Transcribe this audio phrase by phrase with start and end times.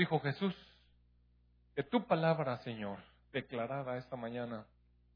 [0.00, 0.54] tu Hijo Jesús,
[1.74, 2.98] que tu palabra, Señor,
[3.32, 4.64] declarada esta mañana,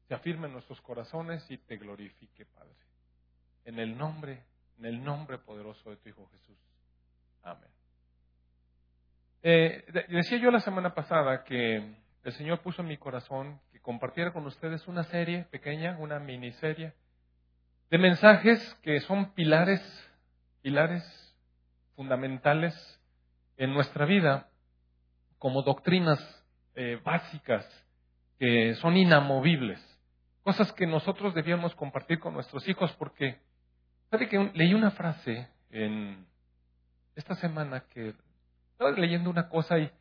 [0.07, 2.75] se afirme en nuestros corazones y te glorifique, Padre.
[3.63, 4.43] En el nombre,
[4.77, 6.57] en el nombre poderoso de tu Hijo Jesús.
[7.41, 7.69] Amén.
[9.41, 11.77] Eh, decía yo la semana pasada que
[12.23, 16.93] el Señor puso en mi corazón que compartiera con ustedes una serie pequeña, una miniserie,
[17.89, 19.81] de mensajes que son pilares,
[20.61, 21.03] pilares
[21.95, 22.75] fundamentales
[23.57, 24.47] en nuestra vida,
[25.45, 26.19] como doctrinas
[26.73, 27.63] eh, básicas
[28.39, 29.79] que son inamovibles,
[30.41, 33.37] cosas que nosotros debíamos compartir con nuestros hijos, porque,
[34.09, 36.25] ¿sabe que leí una frase en
[37.15, 38.15] esta semana que
[38.71, 39.91] estaba leyendo una cosa y,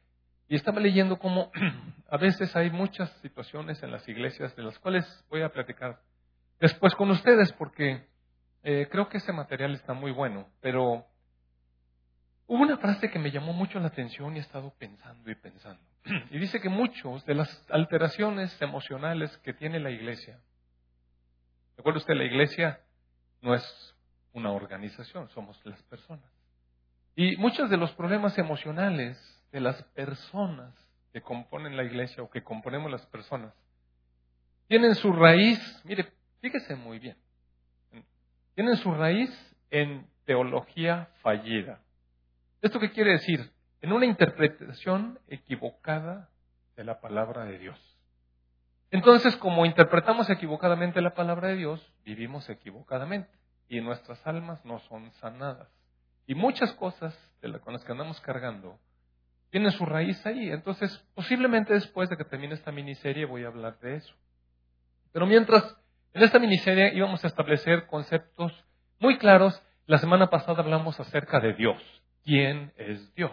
[0.48, 1.52] estaba leyendo cómo
[2.09, 6.01] a veces hay muchas situaciones en las iglesias de las cuales voy a platicar
[6.59, 8.02] después con ustedes, porque
[8.62, 11.04] eh, creo que ese material está muy bueno, pero
[12.46, 15.82] hubo una frase que me llamó mucho la atención y he estado pensando y pensando.
[16.30, 20.38] Y dice que muchos de las alteraciones emocionales que tiene la iglesia,
[21.76, 22.80] recuerde usted, la iglesia
[23.40, 23.95] no es
[24.32, 26.30] una organización, somos las personas.
[27.16, 29.16] Y muchos de los problemas emocionales
[29.52, 30.74] de las personas
[31.12, 33.54] que componen la iglesia o que componemos las personas
[34.66, 37.16] tienen su raíz, mire, fíjese muy bien,
[38.54, 39.30] tienen su raíz
[39.70, 41.80] en teología fallida.
[42.65, 43.52] ¿Esto qué quiere decir?
[43.82, 46.30] En una interpretación equivocada
[46.76, 47.79] de la palabra de Dios.
[48.90, 53.29] Entonces, como interpretamos equivocadamente la palabra de Dios, vivimos equivocadamente
[53.68, 55.68] y nuestras almas no son sanadas.
[56.26, 57.15] Y muchas cosas
[57.62, 58.79] con las que andamos cargando
[59.51, 60.51] tienen su raíz ahí.
[60.51, 64.15] Entonces, posiblemente después de que termine esta miniserie voy a hablar de eso.
[65.12, 65.76] Pero mientras
[66.15, 68.54] en esta miniserie íbamos a establecer conceptos
[69.00, 69.62] muy claros.
[69.84, 72.03] La semana pasada hablamos acerca de Dios.
[72.25, 73.32] ¿Quién es Dios?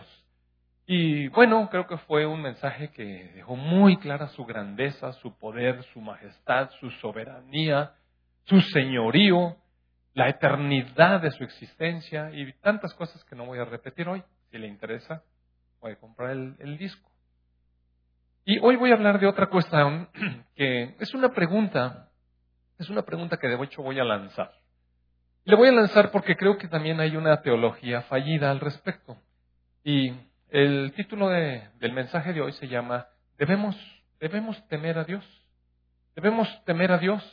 [0.86, 5.84] Y bueno, creo que fue un mensaje que dejó muy clara su grandeza, su poder,
[5.94, 7.94] su majestad, su soberanía,
[8.44, 9.56] su señorío,
[10.14, 14.22] la eternidad de su existencia y tantas cosas que no voy a repetir hoy.
[14.50, 15.24] Si le interesa,
[15.80, 17.10] puede comprar el, disco.
[18.44, 20.10] Y hoy voy a hablar de otra cuestión
[20.56, 22.10] que es una pregunta
[22.82, 24.52] es una pregunta que de hecho voy a lanzar.
[25.44, 29.18] Le voy a lanzar porque creo que también hay una teología fallida al respecto.
[29.84, 30.14] Y
[30.50, 33.08] el título del mensaje de hoy se llama
[33.38, 33.76] Debemos,
[34.20, 35.26] debemos temer a Dios.
[36.16, 37.24] Debemos temer a Dios.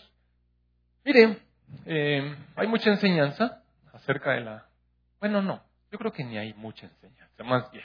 [1.04, 1.38] Mire,
[1.84, 4.66] eh, hay mucha enseñanza acerca de la...
[5.20, 7.84] Bueno, no, yo creo que ni hay mucha enseñanza, más bien.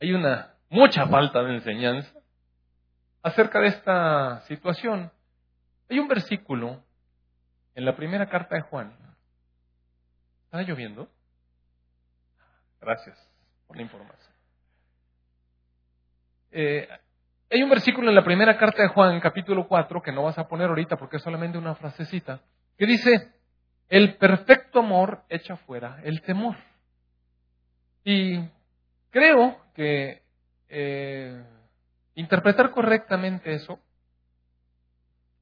[0.00, 2.18] Hay una mucha falta de enseñanza
[3.22, 5.12] acerca de esta situación.
[5.88, 6.82] Hay un versículo
[7.74, 8.92] en la primera carta de Juan.
[10.50, 11.08] ¿Está lloviendo?
[12.80, 13.16] Gracias
[13.68, 14.34] por la información.
[16.50, 16.88] Eh,
[17.48, 20.48] hay un versículo en la primera carta de Juan, capítulo 4, que no vas a
[20.48, 22.40] poner ahorita porque es solamente una frasecita,
[22.76, 23.32] que dice,
[23.88, 26.56] el perfecto amor echa fuera el temor.
[28.02, 28.40] Y
[29.10, 30.24] creo que
[30.68, 31.44] eh,
[32.16, 33.78] interpretar correctamente eso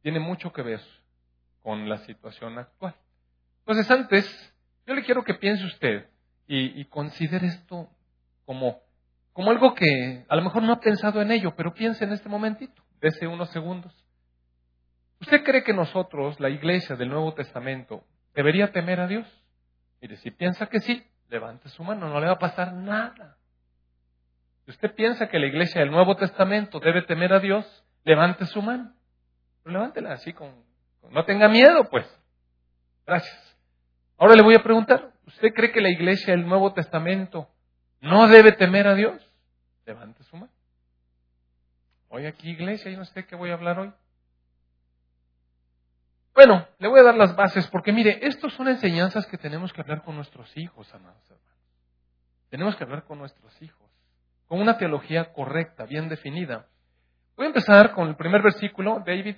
[0.02, 0.82] tiene mucho que ver
[1.62, 2.94] con la situación actual.
[3.60, 4.54] Entonces, antes,
[4.88, 6.08] yo le quiero que piense usted
[6.46, 7.88] y, considere esto
[8.46, 8.80] como,
[9.32, 12.28] como algo que a lo mejor no ha pensado en ello, pero piense en este
[12.28, 13.94] momentito, dése unos segundos.
[15.20, 18.02] ¿Usted cree que nosotros, la iglesia del Nuevo Testamento,
[18.34, 19.26] debería temer a Dios?
[20.00, 23.36] Mire, si piensa que sí, levante su mano, no le va a pasar nada.
[24.64, 28.62] Si usted piensa que la iglesia del Nuevo Testamento debe temer a Dios, levante su
[28.62, 28.98] mano
[29.70, 30.64] levántela así con,
[31.10, 32.06] No tenga miedo, pues.
[33.06, 33.57] Gracias.
[34.18, 37.48] Ahora le voy a preguntar, ¿usted cree que la iglesia del Nuevo Testamento
[38.00, 39.16] no debe temer a Dios?
[39.86, 40.52] Levante su mano.
[42.08, 43.92] Hoy aquí iglesia, yo no sé qué voy a hablar hoy.
[46.34, 49.80] Bueno, le voy a dar las bases porque mire, estas son enseñanzas que tenemos que
[49.80, 51.44] hablar con nuestros hijos, amados hermanos.
[52.50, 53.90] Tenemos que hablar con nuestros hijos,
[54.46, 56.66] con una teología correcta, bien definida.
[57.36, 59.36] Voy a empezar con el primer versículo, David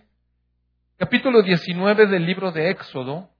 [0.96, 3.30] capítulo 19 del libro de Éxodo,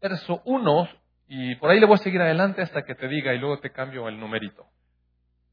[0.00, 0.88] verso 1,
[1.28, 3.70] y por ahí le voy a seguir adelante hasta que te diga y luego te
[3.70, 4.66] cambio el numerito.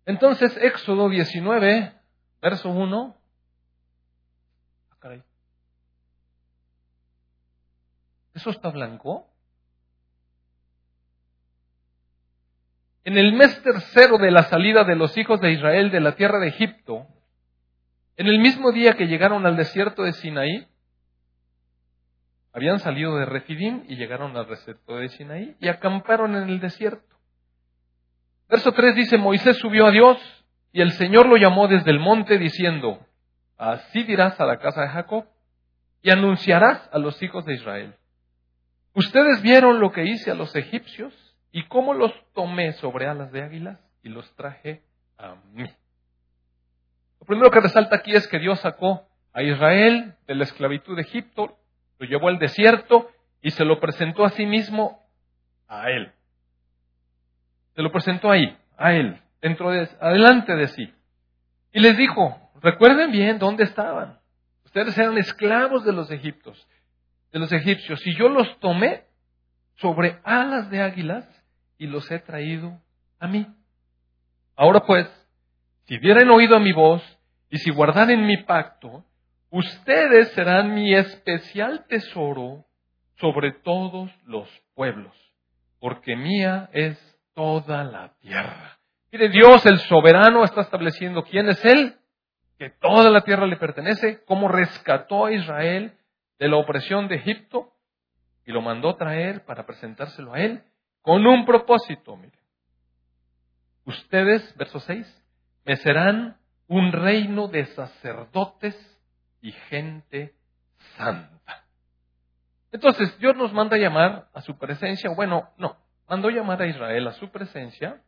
[0.06, 1.94] Entonces, Éxodo 19,
[2.42, 3.18] verso 1.
[5.02, 5.16] Ah.
[8.34, 9.28] ¿Eso está blanco?
[13.04, 16.40] En el mes tercero de la salida de los hijos de Israel de la tierra
[16.40, 17.08] de Egipto,
[18.18, 20.68] en el mismo día que llegaron al desierto de Sinaí,
[22.56, 27.18] habían salido de Refidim y llegaron al desierto de Sinaí y acamparon en el desierto.
[28.48, 30.18] Verso 3 dice, Moisés subió a Dios
[30.72, 33.06] y el Señor lo llamó desde el monte diciendo,
[33.58, 35.26] así dirás a la casa de Jacob
[36.02, 37.94] y anunciarás a los hijos de Israel.
[38.94, 41.14] Ustedes vieron lo que hice a los egipcios
[41.52, 44.82] y cómo los tomé sobre alas de águilas y los traje
[45.18, 45.70] a mí.
[47.20, 51.02] Lo primero que resalta aquí es que Dios sacó a Israel de la esclavitud de
[51.02, 51.58] Egipto,
[52.00, 53.10] lo llevó al desierto
[53.42, 55.06] y se lo presentó a sí mismo
[55.68, 56.12] a él.
[57.76, 60.94] Se lo presentó ahí, a él, dentro de, adelante de sí.
[61.74, 64.20] Y les dijo, recuerden bien dónde estaban.
[64.64, 66.68] Ustedes eran esclavos de los egipcios,
[67.32, 69.04] de los egipcios, y yo los tomé
[69.76, 71.26] sobre alas de águilas
[71.78, 72.80] y los he traído
[73.20, 73.48] a mí.
[74.56, 75.08] Ahora pues,
[75.86, 77.04] si hubieran oído a mi voz
[77.50, 79.06] y si guardaren mi pacto,
[79.50, 82.66] ustedes serán mi especial tesoro
[83.16, 85.16] sobre todos los pueblos,
[85.80, 86.98] porque mía es
[87.34, 88.78] toda la tierra.
[89.12, 91.96] Mire, Dios el soberano está estableciendo quién es Él,
[92.58, 95.94] que toda la tierra le pertenece, cómo rescató a Israel
[96.40, 97.72] de la opresión de Egipto
[98.46, 100.64] y lo mandó traer para presentárselo a Él
[101.02, 102.38] con un propósito, mire.
[103.86, 105.24] Ustedes, verso 6,
[105.66, 106.38] me serán
[106.68, 108.76] un reino de sacerdotes
[109.46, 110.34] y gente
[110.98, 111.66] santa.
[112.72, 115.78] Entonces, Dios nos manda llamar a su presencia, bueno, no,
[116.10, 118.02] mandó llamar a Israel a su presencia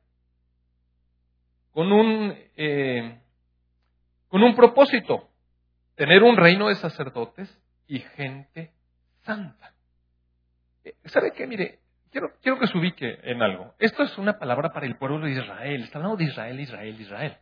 [1.74, 3.20] con un, eh,
[4.30, 5.30] con un propósito,
[5.94, 7.56] tener un reino de sacerdotes
[7.86, 8.74] y gente
[9.22, 9.76] santa.
[10.84, 11.46] Eh, ¿Sabe qué?
[11.46, 11.82] Mire,
[12.12, 13.76] quiero, quiero que se ubique en algo.
[13.78, 15.84] Esto es una palabra para el pueblo de Israel.
[15.84, 17.38] Está hablando de Israel, Israel, Israel.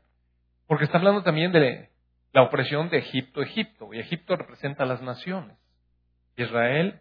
[0.68, 1.95] Porque está hablando también de
[2.36, 3.94] la opresión de Egipto, Egipto.
[3.94, 5.58] Y Egipto representa a las naciones.
[6.36, 7.00] Israel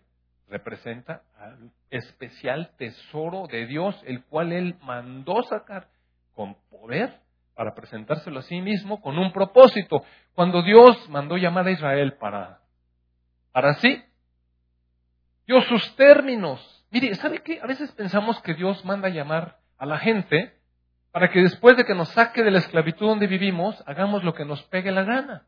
[0.48, 5.88] representa al especial tesoro de Dios, el cual Él mandó sacar
[6.36, 7.18] con poder
[7.56, 10.04] para presentárselo a sí mismo con un propósito.
[10.36, 12.60] Cuando Dios mandó llamar a Israel para,
[13.50, 14.04] para sí,
[15.48, 16.86] dio sus términos.
[16.92, 17.60] Mire, ¿sabe qué?
[17.60, 20.54] A veces pensamos que Dios manda llamar a la gente
[21.14, 24.44] para que después de que nos saque de la esclavitud donde vivimos, hagamos lo que
[24.44, 25.46] nos pegue la gana.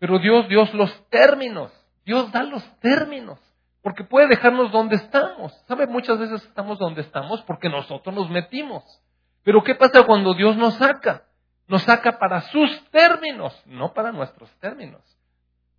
[0.00, 1.70] Pero Dios, Dios los términos,
[2.04, 3.38] Dios da los términos,
[3.82, 5.52] porque puede dejarnos donde estamos.
[5.68, 5.86] ¿Sabe?
[5.86, 8.82] Muchas veces estamos donde estamos porque nosotros nos metimos.
[9.44, 11.22] Pero ¿qué pasa cuando Dios nos saca?
[11.68, 15.02] Nos saca para sus términos, no para nuestros términos.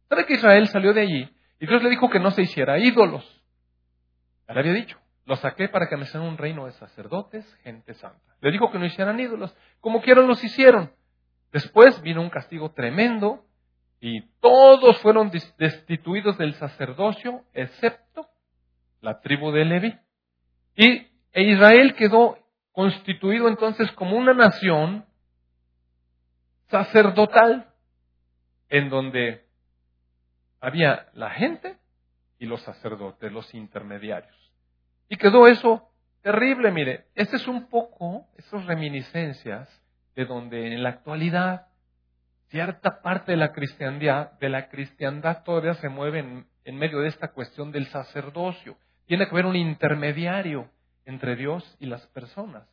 [0.08, 1.30] ¿Sabe que Israel salió de allí
[1.60, 3.26] y Dios le dijo que no se hiciera ídolos?
[4.48, 4.98] Ya le había dicho.
[5.26, 8.36] Los saqué para que me sean un reino de sacerdotes, gente santa.
[8.42, 9.56] Le dijo que no hicieran ídolos.
[9.80, 10.92] Como quieran los hicieron.
[11.52, 13.46] Después vino un castigo tremendo
[14.00, 18.28] y todos fueron destituidos del sacerdocio, excepto
[19.02, 20.00] la tribu de Levi.
[20.76, 22.38] Y e Israel quedó
[22.72, 25.06] constituido entonces como una nación
[26.70, 27.68] sacerdotal,
[28.70, 29.46] en donde
[30.62, 31.78] había la gente
[32.40, 34.41] y los sacerdotes, los intermediarios.
[35.12, 35.90] Y quedó eso
[36.22, 37.08] terrible, mire.
[37.16, 39.68] Este es un poco, esas reminiscencias
[40.16, 41.68] de donde en la actualidad
[42.48, 47.10] cierta parte de la cristiandad, de la cristiandad todavía se mueve en, en medio de
[47.10, 48.78] esta cuestión del sacerdocio.
[49.06, 50.70] Tiene que haber un intermediario
[51.04, 52.66] entre Dios y las personas.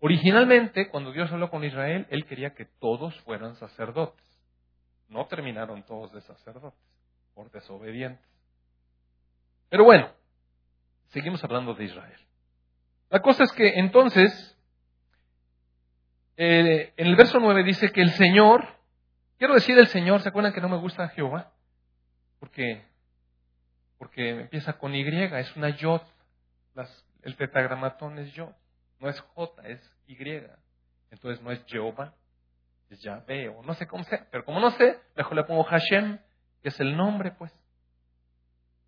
[0.00, 4.22] Originalmente, cuando Dios habló con Israel, Él quería que todos fueran sacerdotes.
[5.08, 6.78] No terminaron todos de sacerdotes,
[7.32, 8.28] por desobedientes.
[9.70, 10.10] Pero bueno,
[11.16, 12.20] Seguimos hablando de Israel.
[13.08, 14.54] La cosa es que entonces,
[16.36, 18.66] eh, en el verso 9 dice que el Señor,
[19.38, 21.54] quiero decir el Señor, ¿se acuerdan que no me gusta Jehová?
[22.38, 22.84] Porque,
[23.96, 26.02] porque empieza con Y, es una Yod.
[27.22, 28.52] el tetragramatón es Yod,
[29.00, 30.18] no es J, es Y.
[31.10, 32.12] Entonces no es Jehová,
[32.90, 36.18] es Yahvé, o no sé cómo sea, pero como no sé, mejor le pongo Hashem,
[36.60, 37.58] que es el nombre, pues.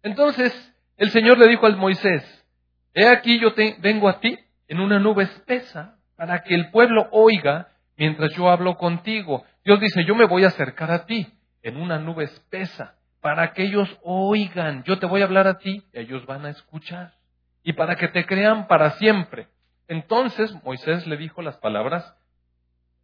[0.03, 2.45] Entonces, el Señor le dijo al Moisés,
[2.93, 7.69] he aquí yo vengo a ti en una nube espesa para que el pueblo oiga
[7.97, 9.45] mientras yo hablo contigo.
[9.64, 11.26] Dios dice, yo me voy a acercar a ti
[11.62, 14.83] en una nube espesa para que ellos oigan.
[14.85, 17.14] Yo te voy a hablar a ti, ellos van a escuchar.
[17.62, 19.49] Y para que te crean para siempre.
[19.87, 22.14] Entonces Moisés le dijo las palabras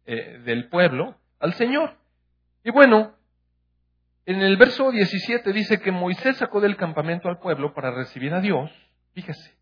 [0.05, 1.95] eh, del pueblo al Señor.
[2.63, 3.15] Y bueno,
[4.25, 8.41] en el verso 17 dice que Moisés sacó del campamento al pueblo para recibir a
[8.41, 8.71] Dios.
[9.13, 9.53] Fíjese,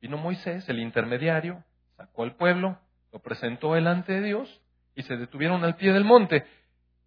[0.00, 1.64] vino Moisés, el intermediario,
[1.96, 2.78] sacó al pueblo,
[3.12, 4.60] lo presentó delante de Dios
[4.94, 6.44] y se detuvieron al pie del monte.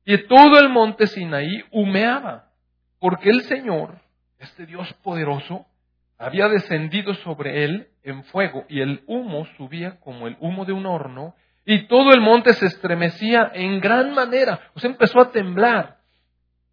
[0.04, 2.52] Y todo el monte Sinaí humeaba,
[3.00, 4.02] porque el Señor,
[4.38, 5.66] este Dios poderoso,
[6.18, 10.86] había descendido sobre él en fuego y el humo subía como el humo de un
[10.86, 14.60] horno Y todo el monte se estremecía en gran manera.
[14.76, 15.98] O sea, empezó a temblar.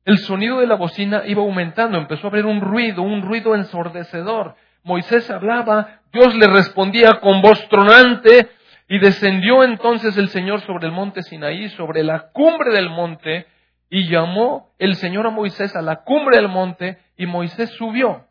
[0.05, 4.57] El sonido de la bocina iba aumentando, empezó a haber un ruido, un ruido ensordecedor.
[4.83, 8.51] Moisés hablaba, Dios le respondía con voz tronante,
[8.89, 13.47] y descendió entonces el Señor sobre el monte Sinaí, sobre la cumbre del monte,
[13.89, 18.27] y llamó el Señor a Moisés a la cumbre del monte, y Moisés subió.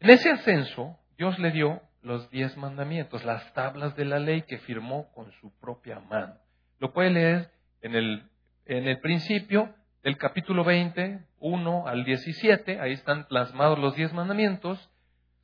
[0.00, 4.58] En ese ascenso, Dios le dio los diez mandamientos, las tablas de la ley que
[4.58, 6.34] firmó con su propia mano.
[6.78, 7.50] Lo puede leer
[7.82, 8.24] en el,
[8.66, 14.90] en el principio del capítulo 20, 1 al 17, ahí están plasmados los diez mandamientos.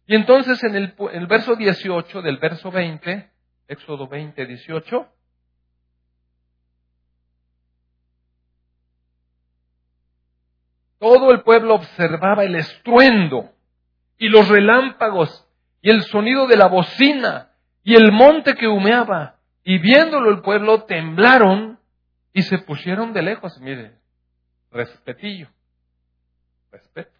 [0.07, 3.31] Y entonces en el, el verso 18 del verso 20,
[3.69, 5.09] Éxodo 20, 18,
[11.02, 13.50] Todo el pueblo observaba el estruendo
[14.19, 15.49] y los relámpagos
[15.81, 17.50] y el sonido de la bocina
[17.83, 19.41] y el monte que humeaba.
[19.64, 21.81] Y viéndolo el pueblo temblaron
[22.32, 23.58] y se pusieron de lejos.
[23.60, 23.98] Mire,
[24.70, 25.48] respetillo,
[26.70, 27.10] respeto.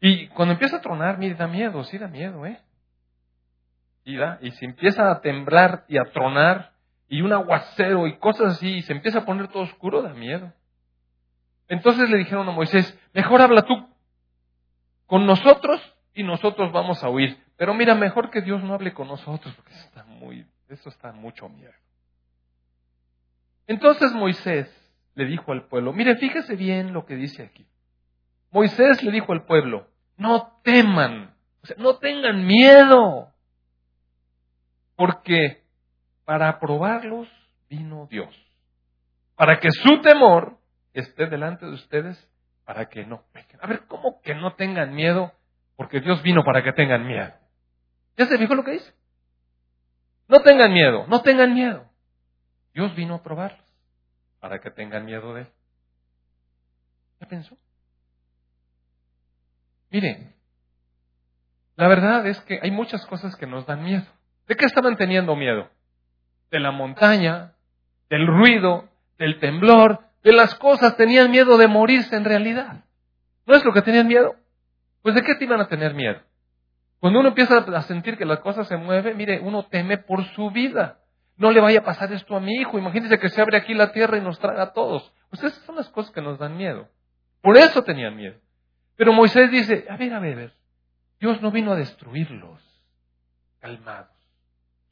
[0.00, 2.60] Y cuando empieza a tronar, mire, da miedo, sí da miedo, ¿eh?
[4.04, 6.72] Y, da, y si empieza a temblar y a tronar
[7.08, 10.52] y un aguacero y cosas así y se empieza a poner todo oscuro, da miedo.
[11.68, 13.88] Entonces le dijeron a Moisés, mejor habla tú
[15.06, 15.80] con nosotros
[16.14, 17.42] y nosotros vamos a oír.
[17.56, 21.12] Pero mira, mejor que Dios no hable con nosotros porque eso está muy, eso está
[21.12, 21.72] mucho miedo.
[23.68, 24.66] Entonces Moisés
[25.14, 27.68] le dijo al pueblo, mire, fíjese bien lo que dice aquí.
[28.50, 33.28] Moisés le dijo al pueblo, no teman, o sea, no tengan miedo,
[34.96, 35.62] porque
[36.24, 37.28] para aprobarlos
[37.68, 38.34] vino Dios,
[39.36, 40.56] para que su temor
[40.94, 42.28] esté delante de ustedes
[42.64, 43.60] para que no pequen.
[43.62, 45.32] A ver, ¿cómo que no tengan miedo?
[45.76, 47.32] Porque Dios vino para que tengan miedo.
[48.16, 48.92] ¿Ya se fijó lo que dice?
[50.26, 51.87] No tengan miedo, no tengan miedo.
[52.74, 53.64] Dios vino a probarlos
[54.40, 55.48] para que tengan miedo de Él.
[57.20, 57.56] ¿Ya pensó?
[59.90, 60.34] Miren,
[61.76, 64.06] la verdad es que hay muchas cosas que nos dan miedo.
[64.46, 65.70] ¿De qué estaban teniendo miedo?
[66.50, 67.54] De la montaña,
[68.10, 72.84] del ruido, del temblor, de las cosas, tenían miedo de morirse en realidad.
[73.46, 74.34] ¿No es lo que tenían miedo?
[75.02, 76.20] Pues de qué te iban a tener miedo?
[77.00, 80.50] Cuando uno empieza a sentir que las cosas se mueven, mire, uno teme por su
[80.50, 80.98] vida.
[81.38, 82.78] No le vaya a pasar esto a mi hijo.
[82.78, 85.12] Imagínese que se abre aquí la tierra y nos traga a todos.
[85.30, 86.88] Pues esas son las cosas que nos dan miedo.
[87.40, 88.38] Por eso tenían miedo.
[88.96, 90.52] Pero Moisés dice, a ver, a ver, a ver.
[91.20, 92.60] Dios no vino a destruirlos.
[93.60, 94.10] Calmados.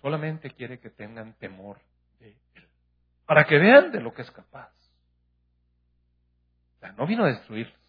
[0.00, 1.78] Solamente quiere que tengan temor
[2.20, 2.68] de Él.
[3.26, 4.70] Para que vean de lo que es capaz
[6.92, 7.80] no vino a destruirlos,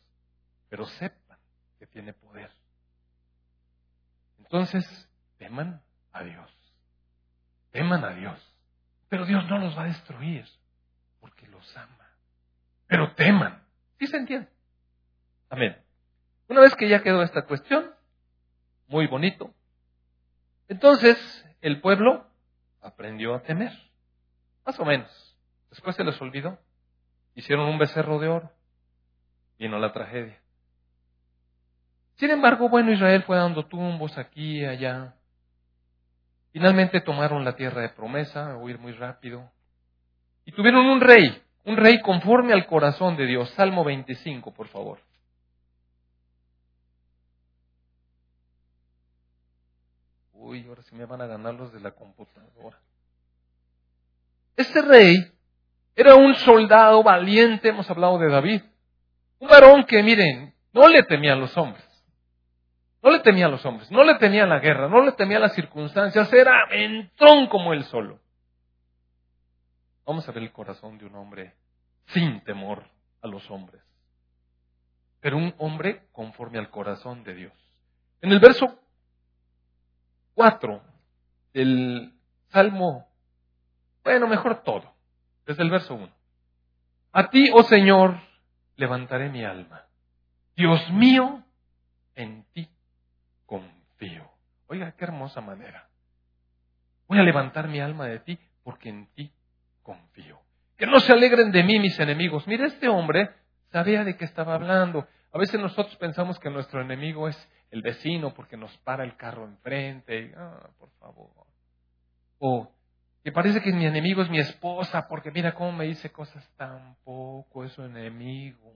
[0.70, 1.38] pero sepan
[1.80, 2.52] que tiene poder.
[4.40, 5.82] Entonces, teman
[6.14, 6.52] a Dios.
[7.72, 8.47] Teman a Dios.
[9.10, 10.46] Pero Dios no los va a destruir
[11.20, 12.10] porque los ama.
[12.88, 13.64] Pero teman.
[14.00, 14.50] ¿Sí se entiende?
[15.50, 15.78] Amén.
[16.48, 17.92] Una vez que ya quedó esta cuestión,
[18.88, 19.54] muy bonito,
[20.68, 21.18] entonces
[21.62, 22.28] el pueblo
[22.82, 23.74] aprendió a temer.
[24.66, 25.38] Más o menos.
[25.70, 26.60] Después se les olvidó.
[27.36, 28.52] Hicieron un becerro de oro
[29.58, 30.40] vino la tragedia.
[32.16, 35.16] Sin embargo, bueno, Israel fue dando tumbos aquí y allá.
[36.58, 39.48] Finalmente tomaron la tierra de promesa, huir muy rápido.
[40.44, 43.48] Y tuvieron un rey, un rey conforme al corazón de Dios.
[43.52, 44.98] Salmo 25, por favor.
[50.34, 52.80] Uy, ahora sí me van a ganar los de la computadora.
[54.56, 55.32] Este rey
[55.96, 58.64] era un soldado valiente, hemos hablado de David.
[59.38, 61.87] Un varón que, miren, no le temía a los hombres.
[63.02, 65.38] No le temía a los hombres, no le temía a la guerra, no le temía
[65.38, 68.20] a las circunstancias, era aventón como él solo.
[70.06, 71.54] Vamos a ver el corazón de un hombre
[72.08, 72.84] sin temor
[73.22, 73.82] a los hombres,
[75.20, 77.54] pero un hombre conforme al corazón de Dios.
[78.22, 78.80] En el verso
[80.34, 80.82] 4
[81.54, 82.14] del
[82.50, 83.08] Salmo,
[84.04, 84.94] bueno, mejor todo,
[85.46, 86.10] desde el verso 1.
[87.12, 88.20] A ti, oh Señor,
[88.76, 89.86] levantaré mi alma.
[90.56, 91.44] Dios mío,
[92.16, 92.70] en ti
[93.48, 94.30] confío.
[94.68, 95.90] Oiga, qué hermosa manera.
[97.08, 99.32] Voy a levantar mi alma de ti porque en ti
[99.82, 100.40] confío.
[100.78, 102.46] Que no se alegren de mí mis enemigos.
[102.46, 103.32] Mire, este hombre
[103.72, 105.08] sabía de qué estaba hablando.
[105.34, 109.46] A veces nosotros pensamos que nuestro enemigo es el vecino porque nos para el carro
[109.46, 110.34] enfrente.
[110.38, 111.30] ah, por favor.
[112.40, 112.72] O
[113.24, 117.66] que parece que mi enemigo es mi esposa, porque mira cómo me dice cosas tampoco
[117.66, 118.72] es su enemigo.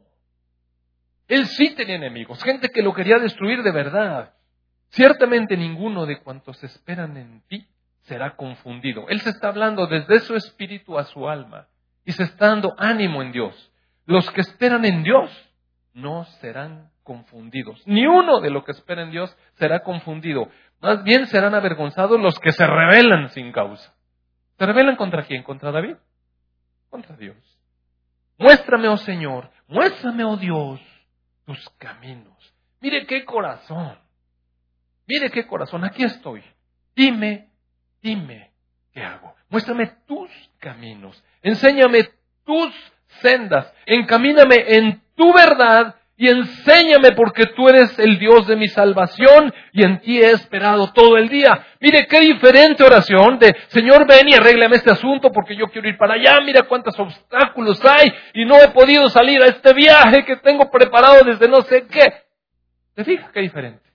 [1.27, 4.33] Él sí tenía enemigos, gente que lo quería destruir de verdad.
[4.91, 7.65] Ciertamente ninguno de cuantos esperan en ti
[8.03, 9.07] será confundido.
[9.09, 11.67] Él se está hablando desde su espíritu a su alma
[12.05, 13.71] y se está dando ánimo en Dios.
[14.05, 15.31] Los que esperan en Dios
[15.93, 17.81] no serán confundidos.
[17.85, 20.49] Ni uno de los que espera en Dios será confundido.
[20.81, 23.93] Más bien serán avergonzados los que se rebelan sin causa.
[24.57, 25.43] ¿Se rebelan contra quién?
[25.43, 25.95] ¿Contra David?
[26.89, 27.37] Contra Dios.
[28.37, 30.81] Muéstrame, oh Señor, muéstrame, oh Dios,
[31.45, 32.53] tus caminos.
[32.79, 33.97] Mire qué corazón.
[35.11, 35.83] Mire qué corazón.
[35.83, 36.41] Aquí estoy.
[36.95, 37.49] Dime,
[38.01, 38.51] dime
[38.93, 39.35] qué hago.
[39.49, 41.21] Muéstrame tus caminos.
[41.41, 42.07] Enséñame
[42.45, 42.73] tus
[43.21, 43.73] sendas.
[43.85, 49.83] Encamíname en tu verdad y enséñame porque tú eres el Dios de mi salvación y
[49.83, 51.61] en ti he esperado todo el día.
[51.81, 55.97] Mire qué diferente oración de Señor ven y arréglame este asunto porque yo quiero ir
[55.97, 56.39] para allá.
[56.39, 61.25] Mira cuántos obstáculos hay y no he podido salir a este viaje que tengo preparado
[61.25, 62.13] desde no sé qué.
[62.95, 63.90] ¿Te fijas qué diferente?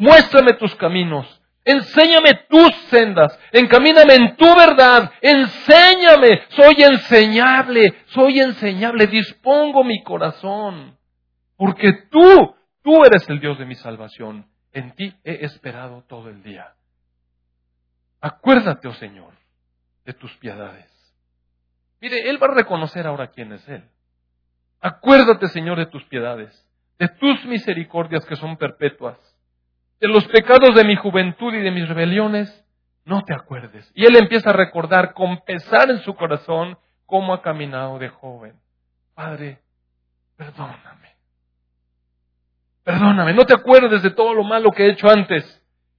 [0.00, 1.26] Muéstrame tus caminos.
[1.62, 10.96] Enséñame tus sendas, encamíname en tu verdad, enséñame, soy enseñable, soy enseñable, dispongo mi corazón.
[11.54, 14.46] Porque tú, tú eres el Dios de mi salvación.
[14.72, 16.72] En ti he esperado todo el día.
[18.22, 19.34] Acuérdate, oh Señor,
[20.06, 20.86] de tus piedades.
[22.00, 23.84] Mire, Él va a reconocer ahora quién es Él.
[24.80, 26.66] Acuérdate, Señor, de tus piedades,
[26.98, 29.29] de tus misericordias que son perpetuas.
[30.00, 32.64] De los pecados de mi juventud y de mis rebeliones,
[33.04, 33.90] no te acuerdes.
[33.94, 38.54] Y Él empieza a recordar con pesar en su corazón cómo ha caminado de joven.
[39.14, 39.60] Padre,
[40.36, 41.10] perdóname.
[42.82, 45.56] Perdóname, no te acuerdes de todo lo malo que he hecho antes.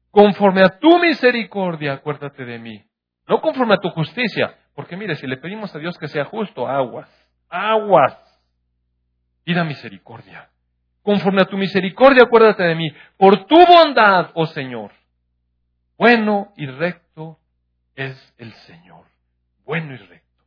[0.10, 2.84] Conforme a tu misericordia, acuérdate de mí.
[3.28, 4.58] No conforme a tu justicia.
[4.76, 7.10] Porque mire, si le pedimos a Dios que sea justo, aguas,
[7.50, 8.18] aguas.
[9.44, 10.51] Pida misericordia.
[11.04, 12.94] Conforme a tu misericordia, acuérdate de mí.
[13.18, 14.92] Por tu bondad, oh Señor.
[15.98, 17.40] Bueno y recto
[17.96, 19.06] es el Señor.
[19.66, 20.44] Bueno y recto.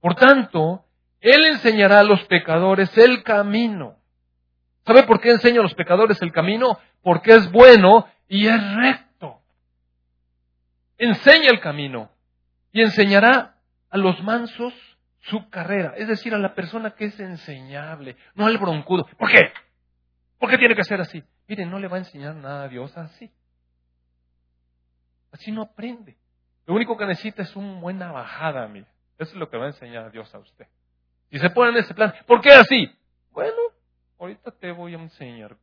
[0.00, 0.84] Por tanto,
[1.20, 3.96] Él enseñará a los pecadores el camino
[4.86, 6.78] ¿Sabe por qué enseña a los pecadores el camino?
[7.02, 9.40] Porque es bueno y es recto.
[10.98, 12.10] Enseña el camino
[12.70, 13.56] y enseñará
[13.90, 14.74] a los mansos
[15.20, 19.06] su carrera, es decir, a la persona que es enseñable, no al broncudo.
[19.16, 19.52] ¿Por qué?
[20.44, 21.24] ¿Por qué tiene que ser así?
[21.48, 23.32] Miren, no le va a enseñar nada a Dios así.
[25.32, 26.18] Así no aprende.
[26.66, 28.86] Lo único que necesita es una buena bajada, mire.
[29.18, 30.66] Eso es lo que va a enseñar a Dios a usted.
[31.30, 32.94] Si se pone en ese plan, ¿por qué así?
[33.30, 33.56] Bueno,
[34.18, 35.56] Ahorita te voy a enseñar.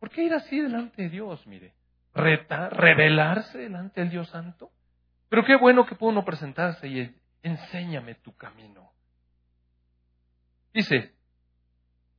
[0.00, 1.46] ¿Por qué ir así delante de Dios?
[1.46, 1.74] Mire,
[2.14, 4.70] reta, revelarse delante del Dios Santo.
[5.28, 8.90] Pero qué bueno que puede uno presentarse y enséñame tu camino.
[10.74, 11.14] Dice,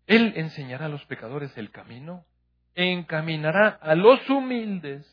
[0.08, 2.26] Él enseñará a los pecadores el camino,
[2.76, 5.06] encaminará a los humildes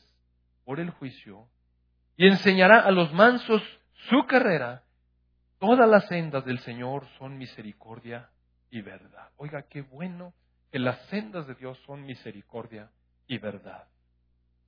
[0.64, 1.48] por el juicio
[2.16, 3.62] y enseñará a los mansos
[4.09, 4.85] su carrera.
[5.59, 8.31] Todas las sendas del Señor son misericordia
[8.70, 9.31] y verdad.
[9.37, 10.33] Oiga, qué bueno
[10.72, 12.90] que las sendas de Dios son misericordia
[13.26, 13.87] y verdad.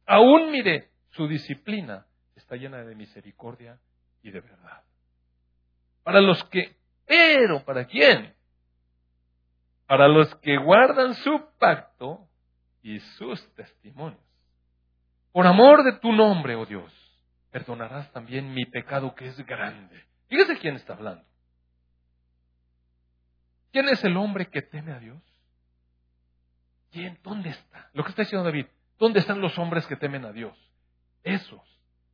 [0.06, 2.06] Aún mire, su disciplina
[2.37, 3.78] está llena de misericordia
[4.22, 4.82] y de verdad.
[6.02, 8.35] Para los que, pero ¿para quién?
[9.92, 12.26] Para los que guardan su pacto
[12.83, 14.24] y sus testimonios.
[15.33, 16.90] Por amor de tu nombre, oh Dios,
[17.50, 20.02] perdonarás también mi pecado que es grande.
[20.28, 21.22] Fíjese quién está hablando.
[23.70, 25.22] ¿Quién es el hombre que teme a Dios?
[26.90, 27.18] ¿Quién?
[27.22, 27.90] ¿Dónde está?
[27.92, 30.57] Lo que está diciendo David, ¿dónde están los hombres que temen a Dios?
[31.22, 31.61] Esos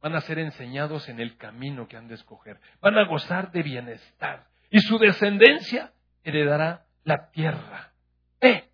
[0.02, 2.58] van a ser enseñados en el camino que han de escoger.
[2.80, 4.48] Van a gozar de bienestar.
[4.68, 5.92] Y su descendencia
[6.24, 7.92] heredará la tierra.
[8.40, 8.68] ¡Eh!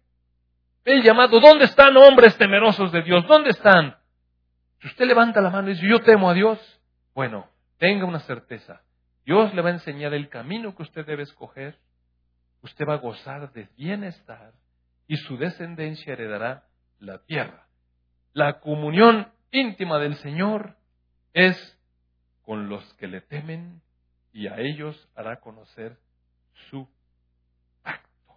[0.84, 3.26] El llamado, ¿dónde están hombres temerosos de Dios?
[3.26, 3.96] ¿Dónde están?
[4.80, 6.58] Si usted levanta la mano y dice, yo temo a Dios,
[7.14, 8.82] bueno, tenga una certeza.
[9.24, 11.78] Dios le va a enseñar el camino que usted debe escoger
[12.64, 14.54] usted va a gozar de bienestar
[15.06, 16.64] y su descendencia heredará
[16.98, 17.66] la tierra.
[18.32, 20.76] La comunión íntima del Señor
[21.34, 21.78] es
[22.42, 23.82] con los que le temen
[24.32, 25.98] y a ellos hará conocer
[26.70, 26.88] su
[27.82, 28.34] pacto.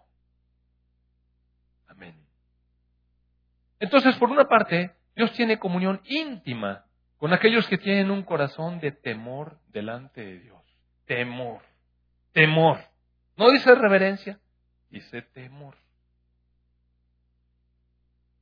[3.80, 6.86] Entonces, por una parte, Dios tiene comunión íntima
[7.18, 10.62] con aquellos que tienen un corazón de temor delante de Dios.
[11.06, 11.62] Temor,
[12.32, 12.80] temor.
[13.36, 14.40] No dice reverencia,
[14.90, 15.76] dice temor.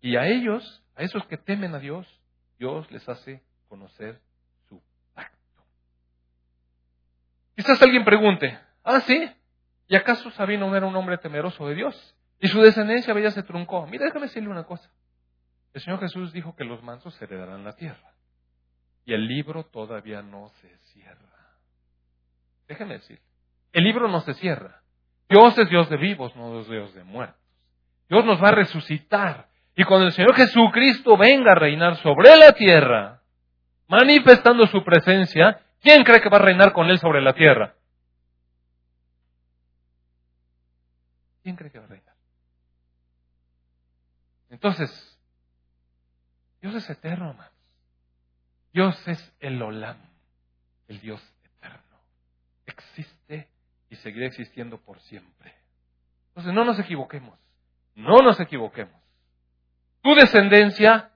[0.01, 2.07] Y a ellos, a esos que temen a Dios,
[2.59, 4.21] Dios les hace conocer
[4.69, 4.81] su
[5.13, 5.63] pacto.
[7.55, 9.31] Quizás alguien pregunte, ah, sí,
[9.87, 12.15] ¿y acaso Sabino era un hombre temeroso de Dios?
[12.39, 13.87] Y su descendencia ya se truncó.
[13.87, 14.89] Mira, déjame decirle una cosa.
[15.73, 18.13] El Señor Jesús dijo que los mansos heredarán la tierra.
[19.07, 21.19] y el libro todavía no se cierra.
[22.67, 23.19] Déjeme decir,
[23.71, 24.81] el libro no se cierra.
[25.29, 27.39] Dios es Dios de vivos, no es Dios de muertos.
[28.09, 29.47] Dios nos va a resucitar.
[29.75, 33.21] Y cuando el Señor Jesucristo venga a reinar sobre la tierra,
[33.87, 37.75] manifestando su presencia, ¿quién cree que va a reinar con Él sobre la tierra?
[41.43, 41.94] ¿Quién cree que va a reinar?
[44.55, 45.19] Entonces,
[46.61, 47.51] Dios es eterno, hermanos.
[48.71, 49.97] Dios es el Olam,
[50.87, 51.99] el Dios eterno.
[52.65, 53.49] Existe
[53.89, 55.53] y seguirá existiendo por siempre.
[56.29, 57.37] Entonces, no nos equivoquemos.
[57.95, 58.95] No nos equivoquemos.
[60.01, 61.11] Tu descendencia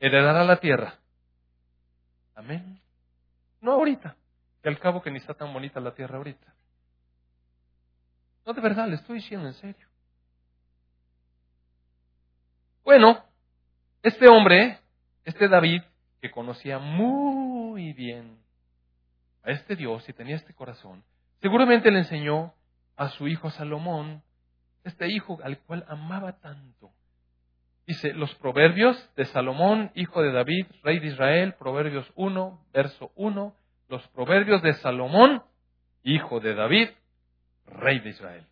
[0.00, 0.98] heredará la tierra.
[2.34, 2.80] Amén.
[3.60, 4.16] No ahorita,
[4.60, 6.52] que al cabo que ni está tan bonita la tierra ahorita.
[8.44, 9.91] No, de verdad, le estoy diciendo en serio.
[12.84, 13.24] Bueno,
[14.02, 14.78] este hombre,
[15.24, 15.82] este David,
[16.20, 18.38] que conocía muy bien
[19.44, 21.04] a este Dios y tenía este corazón,
[21.40, 22.54] seguramente le enseñó
[22.96, 24.22] a su hijo Salomón,
[24.82, 26.90] este hijo al cual amaba tanto.
[27.86, 33.54] Dice, los proverbios de Salomón, hijo de David, rey de Israel, Proverbios 1, verso 1,
[33.88, 35.42] los proverbios de Salomón,
[36.02, 36.88] hijo de David,
[37.66, 38.46] rey de Israel.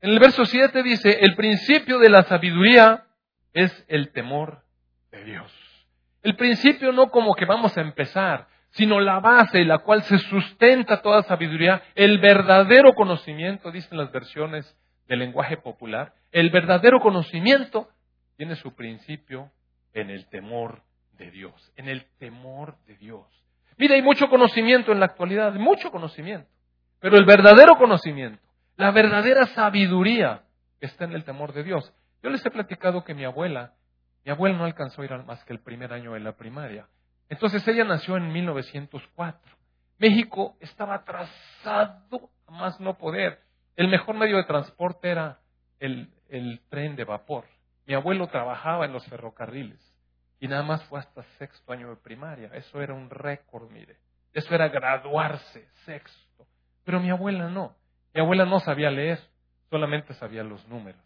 [0.00, 3.04] En el verso 7 dice, el principio de la sabiduría
[3.52, 4.62] es el temor
[5.10, 5.52] de Dios.
[6.22, 10.18] El principio no como que vamos a empezar, sino la base en la cual se
[10.18, 14.76] sustenta toda sabiduría, el verdadero conocimiento, dicen las versiones
[15.08, 17.88] del lenguaje popular, el verdadero conocimiento
[18.36, 19.50] tiene su principio
[19.94, 20.82] en el temor
[21.12, 23.26] de Dios, en el temor de Dios.
[23.76, 26.48] Mira, hay mucho conocimiento en la actualidad, mucho conocimiento.
[27.00, 28.42] Pero el verdadero conocimiento,
[28.78, 30.44] la verdadera sabiduría
[30.80, 31.92] está en el temor de Dios.
[32.22, 33.74] Yo les he platicado que mi abuela,
[34.24, 36.86] mi abuela no alcanzó a ir más que el primer año de la primaria.
[37.28, 39.56] Entonces ella nació en 1904.
[39.98, 43.40] México estaba atrasado a más no poder.
[43.74, 45.40] El mejor medio de transporte era
[45.80, 47.46] el, el tren de vapor.
[47.84, 49.80] Mi abuelo trabajaba en los ferrocarriles
[50.38, 52.48] y nada más fue hasta sexto año de primaria.
[52.54, 53.96] Eso era un récord, mire.
[54.32, 56.46] Eso era graduarse, sexto.
[56.84, 57.74] Pero mi abuela no.
[58.14, 59.18] Mi abuela no sabía leer,
[59.70, 61.00] solamente sabía los números.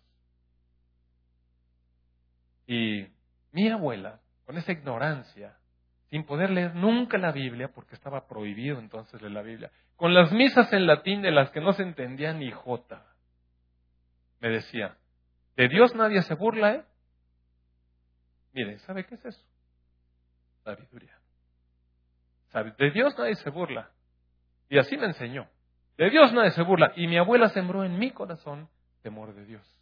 [2.66, 3.06] Y
[3.52, 5.56] mi abuela, con esa ignorancia,
[6.10, 10.32] sin poder leer nunca la Biblia, porque estaba prohibido entonces leer la Biblia, con las
[10.32, 13.06] misas en latín de las que no se entendía ni jota,
[14.40, 14.96] me decía,
[15.56, 16.84] de Dios nadie se burla, ¿eh?
[18.52, 19.44] Mire, ¿sabe qué es eso?
[20.64, 21.18] Sabiduría.
[22.78, 23.90] De Dios nadie se burla.
[24.68, 25.48] Y así me enseñó.
[25.96, 26.92] De Dios nadie se burla.
[26.96, 28.68] Y mi abuela sembró en mi corazón
[29.02, 29.78] temor de Dios.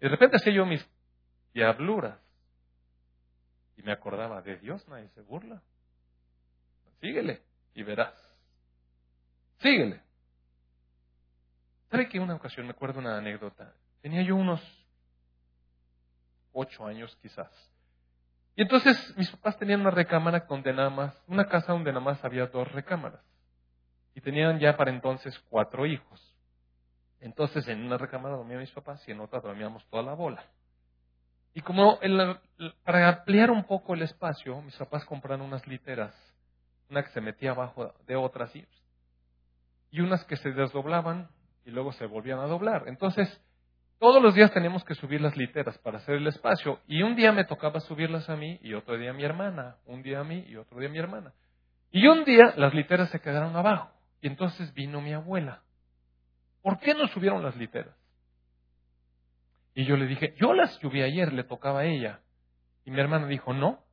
[0.00, 0.86] De repente hacía yo mis
[1.52, 2.18] diabluras.
[3.76, 5.62] Y me acordaba, de Dios nadie se burla.
[7.00, 7.42] Síguele
[7.74, 8.14] y verás.
[9.58, 10.00] Síguele.
[11.90, 13.74] ¿Sabe que una ocasión me acuerdo una anécdota?
[14.00, 14.60] Tenía yo unos
[16.52, 17.50] ocho años quizás.
[18.54, 22.24] Y entonces mis papás tenían una recámara donde nada más, una casa donde nada más
[22.24, 23.20] había dos recámaras
[24.16, 26.34] y tenían ya para entonces cuatro hijos.
[27.20, 30.42] Entonces en una recámara dormían mis papás y en otra dormíamos toda la bola.
[31.52, 32.00] Y como
[32.82, 36.14] para ampliar un poco el espacio, mis papás compraron unas literas,
[36.88, 38.66] una que se metía abajo de otras y,
[39.90, 41.28] y unas que se desdoblaban
[41.66, 42.84] y luego se volvían a doblar.
[42.86, 43.28] Entonces,
[43.98, 46.80] todos los días teníamos que subir las literas para hacer el espacio.
[46.86, 49.76] Y un día me tocaba subirlas a mí y otro día a mi hermana.
[49.84, 51.34] Un día a mí y otro día a mi hermana.
[51.90, 53.95] Y un día las literas se quedaron abajo.
[54.20, 55.62] Y entonces vino mi abuela.
[56.62, 57.94] ¿Por qué no subieron las literas?
[59.74, 62.20] Y yo le dije, yo las subí ayer, le tocaba a ella.
[62.84, 63.84] Y mi hermana dijo, no,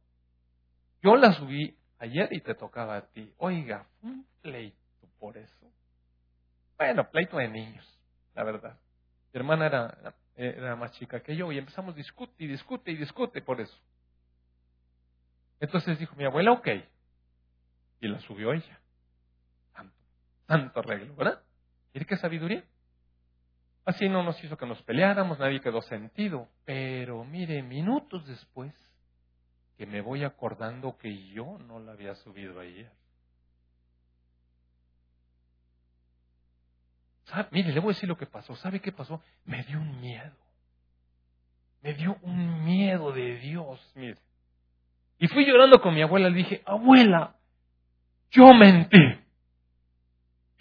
[1.02, 3.32] yo las subí ayer y te tocaba a ti.
[3.38, 5.72] Oiga, un pleito por eso.
[6.78, 7.86] Bueno, pleito de niños,
[8.34, 8.80] la verdad.
[9.34, 12.96] Mi hermana era, era más chica que yo y empezamos a discutir y discute y
[12.96, 13.78] discute por eso.
[15.60, 16.68] Entonces dijo mi abuela, ok.
[18.00, 18.80] Y la subió ella
[20.76, 21.42] arreglo, ¿verdad?
[21.94, 22.64] ¿Y qué sabiduría?
[23.86, 26.48] Así no nos hizo que nos peleáramos, nadie quedó sentido.
[26.66, 28.74] Pero mire, minutos después,
[29.78, 32.92] que me voy acordando que yo no la había subido ayer.
[37.52, 38.56] Mire, le voy a decir lo que pasó.
[38.58, 39.22] ¿Sabe qué pasó?
[39.46, 40.36] Me dio un miedo.
[41.82, 44.18] Me dio un miedo de Dios, mire.
[45.20, 46.30] Y fui llorando con mi abuela.
[46.30, 47.36] Le dije, abuela,
[48.32, 48.98] yo mentí.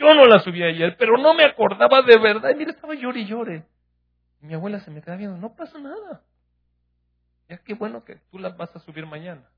[0.03, 2.51] Yo no la subí ayer, pero no me acordaba de verdad.
[2.51, 3.65] Y mira, estaba llore y llore.
[4.41, 6.23] Y mi abuela se me queda viendo, no pasa nada.
[7.49, 9.49] Ya qué bueno que tú las vas a subir mañana.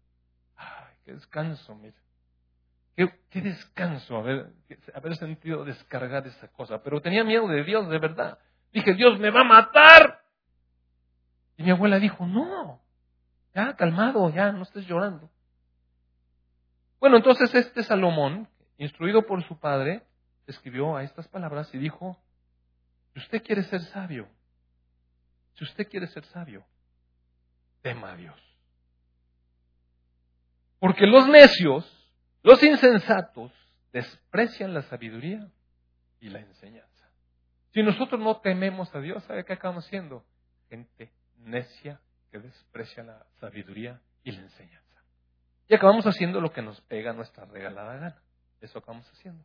[0.54, 1.94] Ay, qué descanso, mire.
[2.94, 4.52] Qué, descanso haber,
[4.94, 6.82] haber sentido descargar esa cosa.
[6.82, 8.38] Pero tenía miedo de Dios, de verdad.
[8.70, 10.20] Dije, Dios me va a matar.
[11.56, 12.80] Y mi abuela dijo, no,
[13.54, 15.30] ya, calmado, ya, no estés llorando.
[17.00, 20.02] Bueno, entonces este Salomón, instruido por su padre,
[20.46, 22.18] escribió a estas palabras y dijo,
[23.12, 24.28] si usted quiere ser sabio,
[25.54, 26.64] si usted quiere ser sabio,
[27.82, 28.40] tema a Dios.
[30.78, 33.52] Porque los necios, los insensatos,
[33.92, 35.48] desprecian la sabiduría
[36.20, 37.08] y la enseñanza.
[37.72, 40.24] Si nosotros no tememos a Dios, ¿sabe qué acabamos siendo?
[40.68, 45.02] Gente necia que desprecia la sabiduría y la enseñanza.
[45.68, 48.22] Y acabamos haciendo lo que nos pega nuestra regalada gana.
[48.60, 49.44] Eso acabamos haciendo.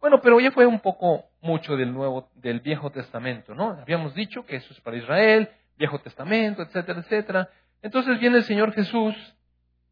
[0.00, 3.70] Bueno, pero ya fue un poco mucho del nuevo, del Viejo Testamento, ¿no?
[3.70, 7.48] Habíamos dicho que eso es para Israel, Viejo Testamento, etcétera, etcétera.
[7.82, 9.14] Entonces viene el Señor Jesús,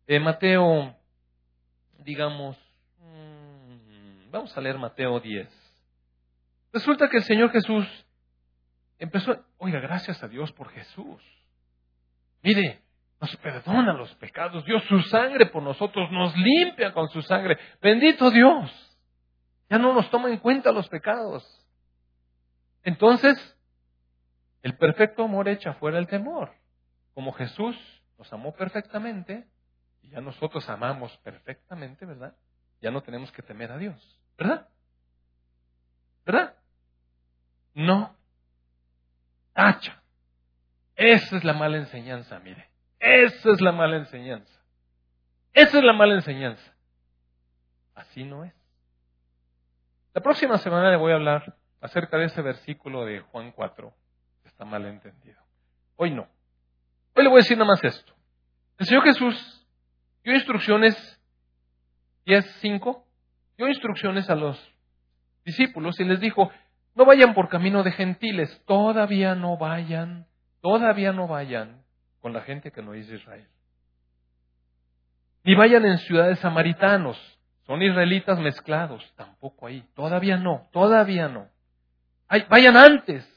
[0.07, 0.95] en Mateo,
[1.99, 2.57] digamos,
[2.99, 5.49] mm, vamos a leer Mateo 10.
[6.73, 7.87] Resulta que el Señor Jesús
[8.99, 11.23] empezó, oiga, gracias a Dios por Jesús.
[12.43, 12.81] Mire,
[13.21, 17.59] nos perdona los pecados, dio su sangre por nosotros, nos limpia con su sangre.
[17.81, 18.92] Bendito Dios.
[19.73, 21.43] Ya no nos toma en cuenta los pecados.
[22.83, 23.39] Entonces,
[24.61, 26.53] el perfecto amor echa fuera el temor.
[27.15, 27.75] Como Jesús
[28.19, 29.49] nos amó perfectamente,
[30.03, 32.37] y ya nosotros amamos perfectamente, ¿verdad?
[32.83, 34.69] Ya no tenemos que temer a Dios, ¿verdad?
[36.27, 36.55] ¿Verdad?
[37.73, 38.15] No.
[39.55, 40.03] Tacha.
[40.97, 42.69] Esa es la mala enseñanza, mire.
[43.01, 44.53] Esa es la mala enseñanza.
[45.55, 46.77] Esa es la mala enseñanza.
[47.95, 48.62] Así no es.
[50.15, 53.93] La próxima semana le voy a hablar acerca de ese versículo de Juan 4,
[54.43, 55.41] que está mal entendido.
[55.97, 56.29] Hoy no.
[57.15, 58.13] Hoy le voy a decir nada más esto.
[58.79, 59.67] El Señor Jesús
[60.23, 60.95] dio instrucciones,
[62.27, 63.03] 10.5,
[63.57, 64.61] dio instrucciones a los
[65.45, 66.51] discípulos y les dijo,
[66.95, 70.27] no vayan por camino de gentiles, todavía no vayan,
[70.61, 71.83] todavía no vayan
[72.21, 73.49] con la gente que no es Israel.
[75.45, 77.19] Ni vayan en ciudades samaritanos,
[77.67, 79.85] son israelitas mezclados, tampoco ahí.
[79.95, 81.49] Todavía no, todavía no.
[82.49, 83.29] vayan antes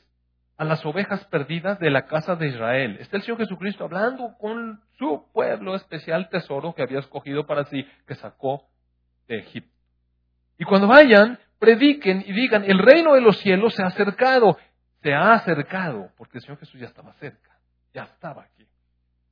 [0.57, 2.97] a las ovejas perdidas de la casa de Israel.
[2.99, 7.85] Está el Señor Jesucristo hablando con su pueblo especial tesoro que había escogido para sí,
[8.07, 8.63] que sacó
[9.27, 9.75] de Egipto.
[10.57, 14.57] Y cuando vayan, prediquen y digan, el reino de los cielos se ha acercado.
[15.01, 17.59] Se ha acercado, porque el Señor Jesús ya estaba cerca,
[17.93, 18.65] ya estaba aquí.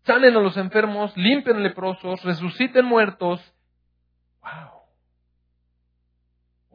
[0.03, 3.41] Salen a los enfermos, limpian leprosos, resuciten muertos.
[4.41, 4.82] ¡Wow!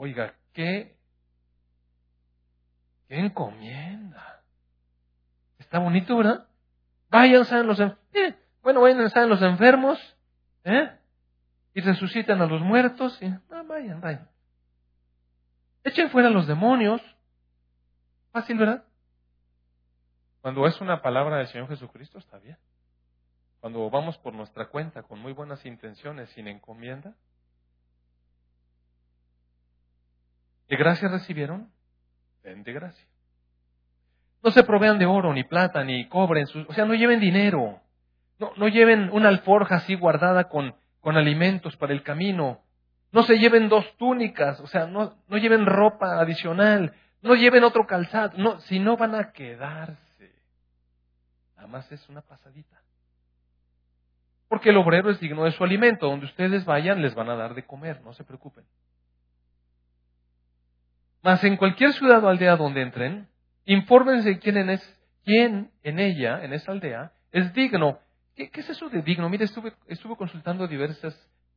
[0.00, 0.96] Oiga, qué,
[3.08, 4.44] qué encomienda.
[5.58, 6.46] Está bonito, ¿verdad?
[7.10, 7.80] Vayan, sanen los.
[7.80, 9.98] Eh, bueno, vayan, sanen los enfermos.
[10.62, 10.96] ¿eh?
[11.74, 13.20] Y resucitan a los muertos.
[13.20, 14.28] Y, ah, vayan, vayan.
[15.82, 17.02] Echen fuera a los demonios.
[18.30, 18.84] Fácil, ¿verdad?
[20.42, 22.56] Cuando es una palabra del Señor Jesucristo, está bien.
[23.58, 27.16] Cuando vamos por nuestra cuenta con muy buenas intenciones, sin encomienda,
[30.68, 31.70] ¿De gracia recibieron?
[32.42, 33.06] Den de gracia.
[34.42, 37.80] No se provean de oro, ni plata, ni cobre, sus, o sea, no lleven dinero.
[38.38, 42.60] No, no lleven una alforja así guardada con, con alimentos para el camino.
[43.10, 46.94] No se lleven dos túnicas, o sea, no, no lleven ropa adicional.
[47.20, 48.36] No lleven otro calzado.
[48.36, 50.32] No, si no van a quedarse.
[51.56, 52.80] Nada más es una pasadita.
[54.48, 56.06] Porque el obrero es digno de su alimento.
[56.06, 58.64] Donde ustedes vayan, les van a dar de comer, no se preocupen.
[61.28, 63.28] Mas en cualquier ciudad o aldea donde entren,
[63.66, 67.98] infórmense quién es, quién en ella, en esa aldea, es digno.
[68.34, 69.28] ¿Qué, es eso de digno?
[69.28, 69.74] Mire, estuve,
[70.16, 71.14] consultando diversas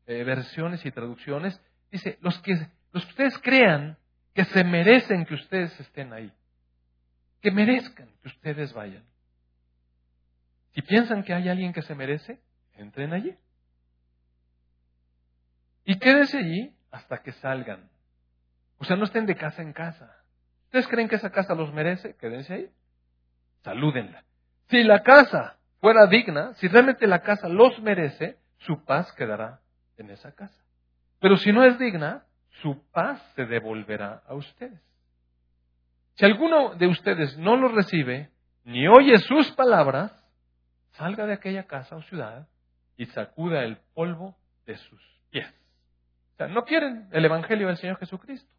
[0.07, 1.57] eh, versiones y traducciones.
[1.89, 3.97] Dice, los que, los que ustedes crean
[4.33, 6.33] que se merecen que ustedes estén ahí.
[7.41, 9.05] Que merezcan que ustedes vayan.
[10.73, 12.41] Si piensan que hay alguien que se merece,
[12.73, 13.33] entren allí.
[15.85, 17.89] Y quédense allí hasta que salgan.
[18.81, 20.11] O sea, no estén de casa en casa.
[20.65, 22.15] ¿Ustedes creen que esa casa los merece?
[22.15, 22.69] Quédense ahí.
[23.63, 24.23] Salúdenla.
[24.69, 29.59] Si la casa fuera digna, si realmente la casa los merece, su paz quedará
[29.97, 30.59] en esa casa.
[31.19, 32.23] Pero si no es digna,
[32.63, 34.81] su paz se devolverá a ustedes.
[36.15, 38.31] Si alguno de ustedes no lo recibe,
[38.63, 40.11] ni oye sus palabras,
[40.93, 42.47] salga de aquella casa o ciudad
[42.97, 45.53] y sacuda el polvo de sus pies.
[46.33, 48.51] O sea, no quieren el Evangelio del Señor Jesucristo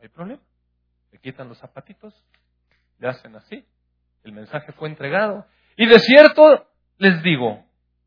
[0.00, 0.42] hay problema.
[1.12, 2.14] Le quitan los zapatitos,
[2.98, 3.66] le hacen así,
[4.24, 5.46] el mensaje fue entregado.
[5.76, 6.66] Y de cierto
[6.98, 7.64] les digo,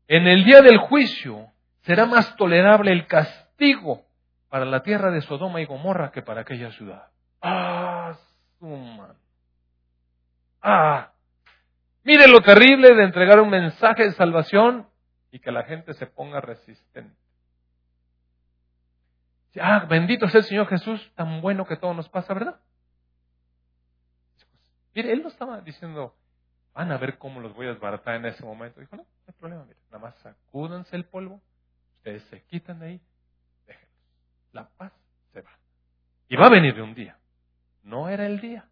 [0.08, 1.48] en el día del juicio
[1.82, 4.04] será más tolerable el castigo
[4.48, 7.08] para la tierra de Sodoma y Gomorra que para aquella ciudad.
[7.42, 8.16] Ah,
[8.58, 9.16] suman.
[10.62, 11.10] Ah.
[12.04, 14.86] Mire lo terrible de entregar un mensaje de salvación
[15.30, 17.23] y que la gente se ponga resistente.
[19.60, 22.60] Ah, bendito sea el Señor Jesús, tan bueno que todo nos pasa, ¿verdad?
[24.94, 26.14] Mire, él no estaba diciendo,
[26.72, 28.80] van a ver cómo los voy a desbaratar en ese momento.
[28.80, 31.40] Dijo, no, no hay problema, mire, nada más sacúdanse el polvo,
[31.96, 33.00] ustedes se quitan de ahí,
[33.66, 33.96] déjenlos.
[34.52, 34.92] La paz
[35.32, 35.50] se va.
[36.28, 37.18] Y va a venir de un día.
[37.82, 38.68] No era el día,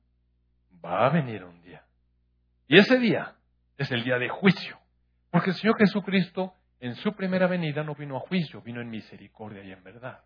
[0.84, 1.84] va a venir un día.
[2.66, 3.34] Y ese día
[3.76, 4.78] es el día de juicio.
[5.30, 9.62] Porque el Señor Jesucristo en su primera venida no vino a juicio, vino en misericordia
[9.62, 10.20] y en verdad.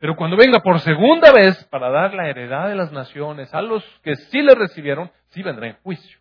[0.00, 3.84] Pero cuando venga por segunda vez para dar la heredad de las naciones a los
[4.02, 6.18] que sí le recibieron, sí vendrá en juicio.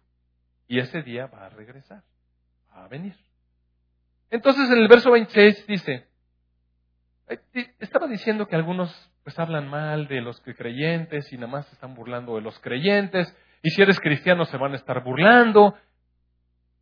[0.67, 2.03] Y ese día va a regresar,
[2.75, 3.15] va a venir.
[4.29, 6.07] Entonces en el verso 26 dice,
[7.79, 12.35] estaba diciendo que algunos pues hablan mal de los creyentes y nada más están burlando
[12.35, 15.75] de los creyentes, y si eres cristiano se van a estar burlando,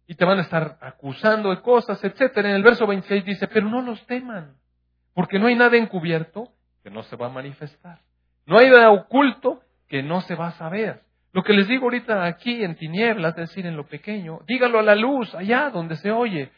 [0.07, 2.49] y te van a estar acusando de cosas, etcétera.
[2.49, 4.55] En el verso 26 dice, pero no los teman,
[5.13, 6.53] porque no hay nada encubierto
[6.87, 7.99] que no se va a manifestar.
[8.45, 11.01] No hay nada oculto que no se va a saber.
[11.33, 14.83] Lo que les digo ahorita aquí en tinieblas, es decir, en lo pequeño, dígalo a
[14.83, 16.49] la luz, allá donde se oye.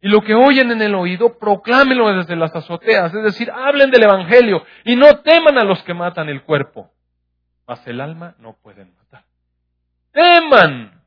[0.00, 4.02] Y lo que oyen en el oído, proclámenlo desde las azoteas, es decir, hablen del
[4.02, 6.90] Evangelio y no teman a los que matan el cuerpo,
[7.64, 9.26] mas el alma no pueden matar.
[10.10, 11.00] Teman,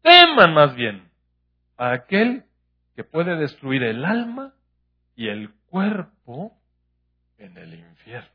[0.00, 1.10] teman más bien
[1.76, 2.44] a aquel
[2.96, 4.54] que puede destruir el alma
[5.14, 6.57] y el cuerpo
[7.38, 8.30] en el infierno.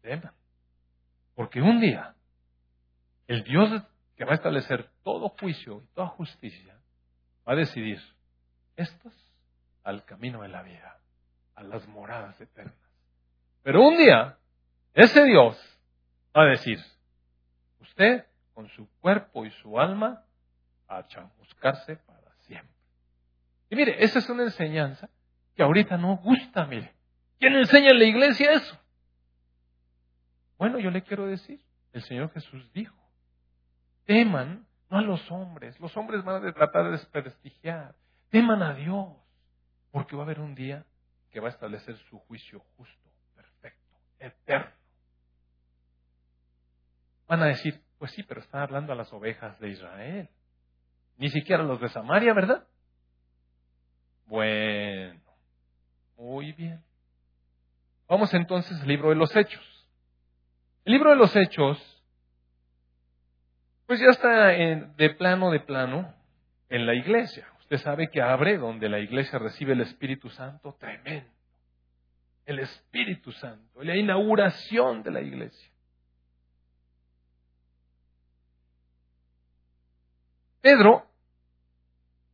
[0.00, 0.32] Teman.
[1.34, 2.14] Porque un día
[3.26, 3.82] el Dios
[4.16, 6.76] que va a establecer todo juicio y toda justicia
[7.46, 8.00] va a decidir
[8.76, 9.12] estos
[9.84, 10.98] al camino de la vida,
[11.54, 12.74] a las moradas eternas.
[13.62, 14.38] Pero un día
[14.94, 15.56] ese Dios
[16.36, 16.78] va a decir,
[17.80, 20.24] usted con su cuerpo y su alma
[20.88, 22.74] a chamuscarse para siempre.
[23.70, 25.08] Y mire, esa es una enseñanza
[25.58, 26.94] que ahorita no gusta, mire.
[27.40, 28.80] ¿Quién enseña en la iglesia eso?
[30.56, 31.60] Bueno, yo le quiero decir,
[31.92, 32.96] el Señor Jesús dijo,
[34.04, 37.96] teman no a los hombres, los hombres van a tratar de desprestigiar,
[38.28, 39.08] teman a Dios,
[39.90, 40.86] porque va a haber un día
[41.32, 44.70] que va a establecer su juicio justo, perfecto, eterno.
[47.26, 50.30] Van a decir, pues sí, pero están hablando a las ovejas de Israel.
[51.16, 52.64] Ni siquiera los de Samaria, ¿verdad?
[54.26, 55.27] Bueno,
[56.18, 56.82] muy bien.
[58.08, 59.64] Vamos entonces al libro de los Hechos.
[60.84, 62.04] El libro de los Hechos,
[63.86, 66.14] pues ya está de plano de plano
[66.68, 67.46] en la iglesia.
[67.60, 71.30] Usted sabe que abre donde la iglesia recibe el Espíritu Santo, tremendo.
[72.44, 75.70] El Espíritu Santo, la inauguración de la iglesia.
[80.60, 81.08] Pedro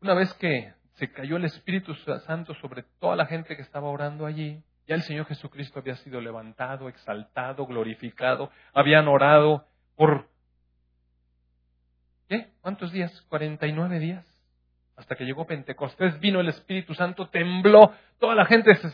[0.05, 4.27] una vez que se cayó el Espíritu Santo sobre toda la gente que estaba orando
[4.27, 10.29] allí, ya el Señor Jesucristo había sido levantado, exaltado, glorificado, habían orado por,
[12.29, 12.51] ¿qué?
[12.61, 13.23] ¿Cuántos días?
[13.29, 14.27] 49 días.
[14.97, 18.89] Hasta que llegó Pentecostés, vino el Espíritu Santo, tembló, toda la gente se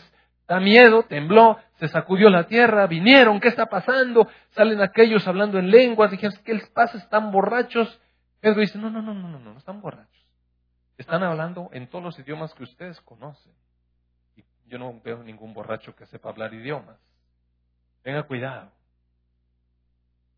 [0.49, 4.27] da miedo, tembló, se sacudió la tierra, vinieron, ¿qué está pasando?
[4.51, 6.97] Salen aquellos hablando en lenguas, dijeron, ¿qué les pasa?
[6.97, 8.01] ¿Están borrachos?
[8.41, 10.20] Pedro dice, no, no, no, no, no, no, no están borrachos.
[11.01, 13.55] Están hablando en todos los idiomas que ustedes conocen.
[14.37, 16.99] Y yo no veo ningún borracho que sepa hablar idiomas.
[18.03, 18.71] Tenga cuidado.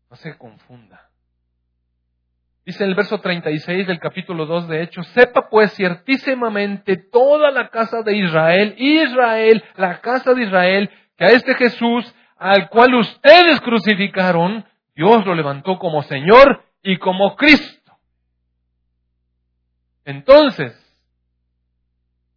[0.09, 1.09] No se confunda.
[2.65, 8.01] Dice el verso 36 del capítulo 2 de Hechos, sepa pues ciertísimamente toda la casa
[8.01, 14.65] de Israel, Israel, la casa de Israel, que a este Jesús, al cual ustedes crucificaron,
[14.95, 17.82] Dios lo levantó como Señor y como Cristo.
[20.05, 20.73] Entonces,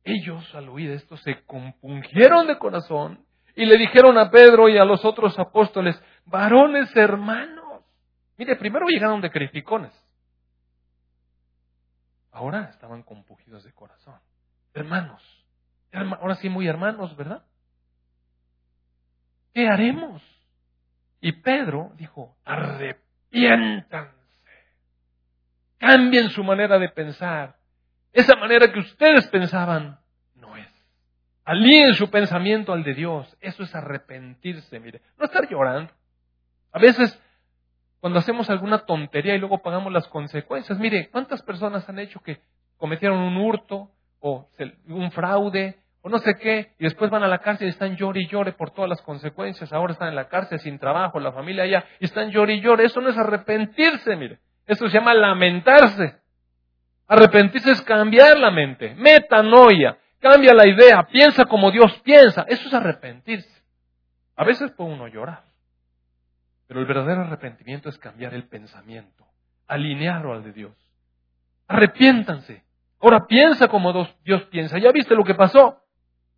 [0.05, 3.25] ellos al oír esto se compungieron de corazón
[3.57, 7.85] y le dijeron a Pedro y a los otros apóstoles, varones hermanos.
[8.37, 9.93] Mire, primero llegaron de criticones.
[12.31, 14.21] Ahora estaban compungidos de corazón.
[14.75, 15.23] Hermanos.
[15.93, 17.43] Ahora sí muy hermanos, ¿verdad?
[19.55, 20.23] ¿Qué haremos?
[21.23, 24.16] Y Pedro dijo, arrepiéntanse.
[25.79, 27.57] Cambien su manera de pensar.
[28.13, 29.99] Esa manera que ustedes pensaban
[30.35, 30.69] no es.
[31.45, 33.37] Alíen su pensamiento al de Dios.
[33.41, 35.03] Eso es arrepentirse, mire.
[35.19, 35.93] No estar llorando.
[36.73, 37.21] A veces,
[38.01, 42.41] cuando hacemos alguna tontería y luego pagamos las consecuencias, mire, ¿cuántas personas han hecho que
[42.77, 44.49] cometieron un hurto o
[44.89, 48.21] un fraude, o no sé qué, y después van a la cárcel y están llore
[48.23, 51.65] y llore por todas las consecuencias, ahora están en la cárcel sin trabajo, la familia
[51.65, 56.21] allá, y están llore y llore, eso no es arrepentirse, mire, eso se llama lamentarse.
[57.09, 62.75] Arrepentirse es cambiar la mente, metanoia, cambia la idea, piensa como Dios piensa, eso es
[62.75, 63.63] arrepentirse.
[64.35, 65.45] A veces puede uno llorar,
[66.67, 69.25] pero el verdadero arrepentimiento es cambiar el pensamiento,
[69.69, 70.77] alinearlo al de Dios.
[71.69, 72.65] Arrepiéntanse.
[73.01, 73.93] Ahora piensa como
[74.25, 74.79] Dios piensa.
[74.79, 75.83] ¿Ya viste lo que pasó?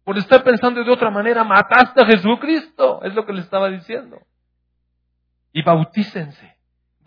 [0.05, 3.03] Por estar pensando de otra manera, mataste a Jesucristo.
[3.03, 4.21] Es lo que le estaba diciendo.
[5.53, 6.58] Y bautícense.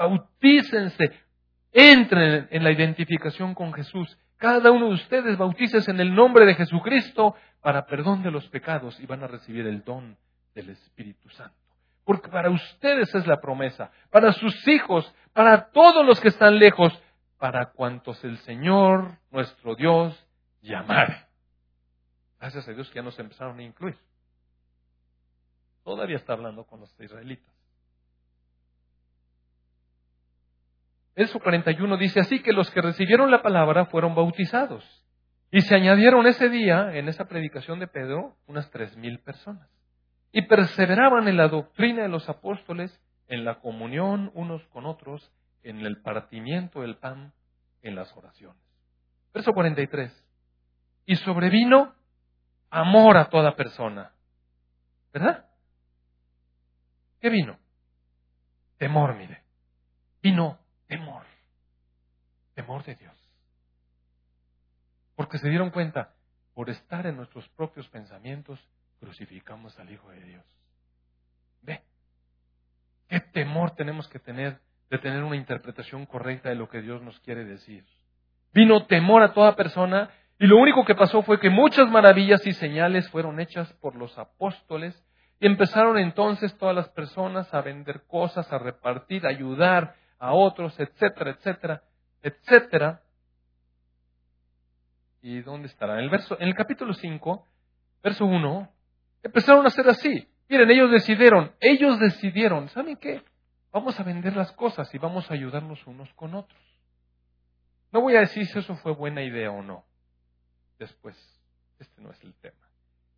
[0.01, 1.11] Bautícense.
[1.71, 4.17] Entren en la identificación con Jesús.
[4.37, 8.99] Cada uno de ustedes bautícese en el nombre de Jesucristo para perdón de los pecados
[8.99, 10.17] y van a recibir el don
[10.55, 11.55] del Espíritu Santo.
[12.03, 16.91] Porque para ustedes es la promesa, para sus hijos, para todos los que están lejos,
[17.37, 20.27] para cuantos el Señor, nuestro Dios,
[20.61, 21.27] llamare.
[22.39, 23.97] Gracias a Dios que ya nos empezaron a incluir.
[25.83, 27.50] Todavía está hablando con los israelitas.
[31.15, 34.83] Verso 41 dice así que los que recibieron la palabra fueron bautizados.
[35.51, 39.69] Y se añadieron ese día, en esa predicación de Pedro, unas tres mil personas.
[40.31, 42.97] Y perseveraban en la doctrina de los apóstoles,
[43.27, 45.29] en la comunión unos con otros,
[45.63, 47.33] en el partimiento del pan,
[47.81, 48.61] en las oraciones.
[49.33, 50.25] Verso 43.
[51.05, 51.93] Y sobrevino
[52.69, 54.13] amor a toda persona.
[55.13, 55.45] ¿Verdad?
[57.19, 57.59] ¿Qué vino?
[58.77, 59.43] Temor, mire.
[60.23, 60.60] Vino.
[62.61, 63.15] Temor de Dios.
[65.15, 66.13] Porque se dieron cuenta,
[66.53, 68.59] por estar en nuestros propios pensamientos,
[68.99, 70.45] crucificamos al Hijo de Dios.
[71.63, 71.81] Ve,
[73.07, 74.59] qué temor tenemos que tener
[74.91, 77.85] de tener una interpretación correcta de lo que Dios nos quiere decir.
[78.53, 82.51] Vino temor a toda persona y lo único que pasó fue que muchas maravillas y
[82.53, 85.01] señales fueron hechas por los apóstoles
[85.39, 90.77] y empezaron entonces todas las personas a vender cosas, a repartir, a ayudar a otros,
[90.77, 91.83] etcétera, etcétera,
[92.21, 93.01] etcétera.
[95.21, 95.99] ¿Y dónde estará?
[95.99, 97.47] En el, verso, en el capítulo 5,
[98.03, 98.69] verso 1,
[99.23, 100.27] empezaron a hacer así.
[100.49, 103.23] Miren, ellos decidieron, ellos decidieron, ¿saben qué?
[103.71, 106.59] Vamos a vender las cosas y vamos a ayudarnos unos con otros.
[107.91, 109.85] No voy a decir si eso fue buena idea o no.
[110.79, 111.15] Después,
[111.79, 112.57] este no es el tema.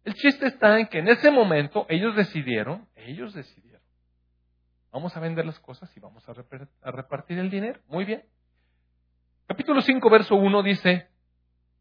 [0.04, 3.82] El chiste está en que en ese momento ellos decidieron, ellos decidieron,
[4.91, 7.80] vamos a vender las cosas y vamos a repartir el dinero.
[7.88, 8.24] Muy bien.
[9.48, 11.08] Capítulo 5, verso 1 dice,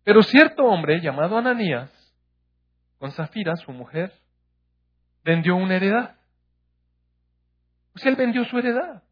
[0.04, 1.90] pero cierto hombre llamado Ananías,
[2.98, 4.12] con Zafira, su mujer,
[5.24, 6.16] vendió una heredad
[7.92, 9.02] pues él vendió su heredad.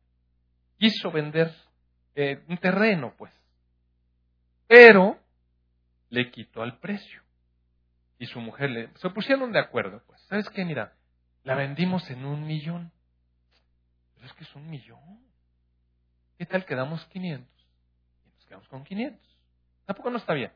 [0.78, 1.54] Quiso vender
[2.14, 3.32] eh, un terreno, pues.
[4.66, 5.18] Pero
[6.08, 7.22] le quitó al precio.
[8.18, 10.20] Y su mujer le, se pusieron de acuerdo, pues.
[10.22, 10.64] ¿Sabes qué?
[10.64, 10.94] Mira,
[11.44, 12.90] la vendimos en un millón.
[14.14, 15.20] Pero es que es un millón.
[16.38, 17.59] ¿Qué tal quedamos 500?
[18.50, 19.38] Quedamos con 500.
[19.86, 20.50] Tampoco no está bien.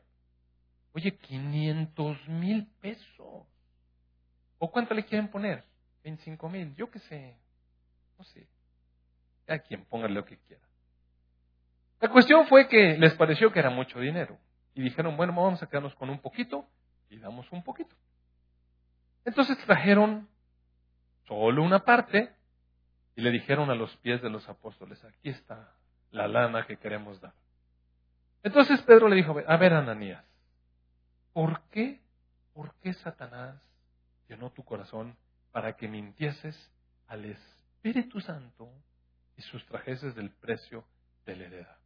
[0.91, 3.47] Oye, 500 mil pesos.
[4.57, 5.63] ¿O cuánto le quieren poner?
[6.03, 7.37] 25 mil, yo qué sé.
[8.17, 8.49] No sé.
[9.47, 10.61] A quien ponga lo que quiera.
[12.01, 14.37] La cuestión fue que les pareció que era mucho dinero.
[14.73, 16.67] Y dijeron, bueno, vamos a quedarnos con un poquito
[17.09, 17.95] y damos un poquito.
[19.23, 20.27] Entonces trajeron
[21.29, 22.35] solo una parte
[23.15, 25.71] y le dijeron a los pies de los apóstoles, aquí está
[26.11, 27.33] la lana que queremos dar.
[28.45, 30.23] Entonces Pedro le dijo, a ver, Ananías,
[31.33, 31.99] ¿por qué,
[32.53, 33.59] por qué Satanás
[34.29, 35.17] llenó tu corazón
[35.51, 36.71] para que mintieses
[37.07, 38.69] al Espíritu Santo
[39.35, 40.85] y sustrajeses del precio
[41.25, 41.77] de la heredad.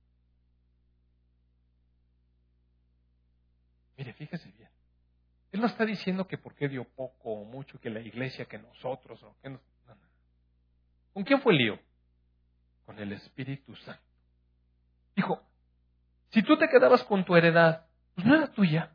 [3.97, 4.69] Mire, fíjese bien.
[5.53, 8.57] Él no está diciendo que por qué dio poco o mucho, que la iglesia, que
[8.57, 9.57] nosotros, o que
[11.13, 11.79] ¿Con quién fue el lío?
[12.85, 14.03] Con el Espíritu Santo.
[15.15, 15.41] Dijo,
[16.31, 18.91] si tú te quedabas con tu heredad, pues no era tuya.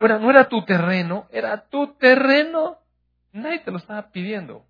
[0.00, 2.78] no era tu terreno, era tu terreno.
[3.32, 4.64] Nadie te lo estaba pidiendo.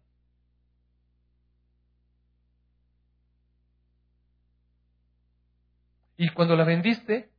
[6.16, 7.30] Y cuando la vendiste,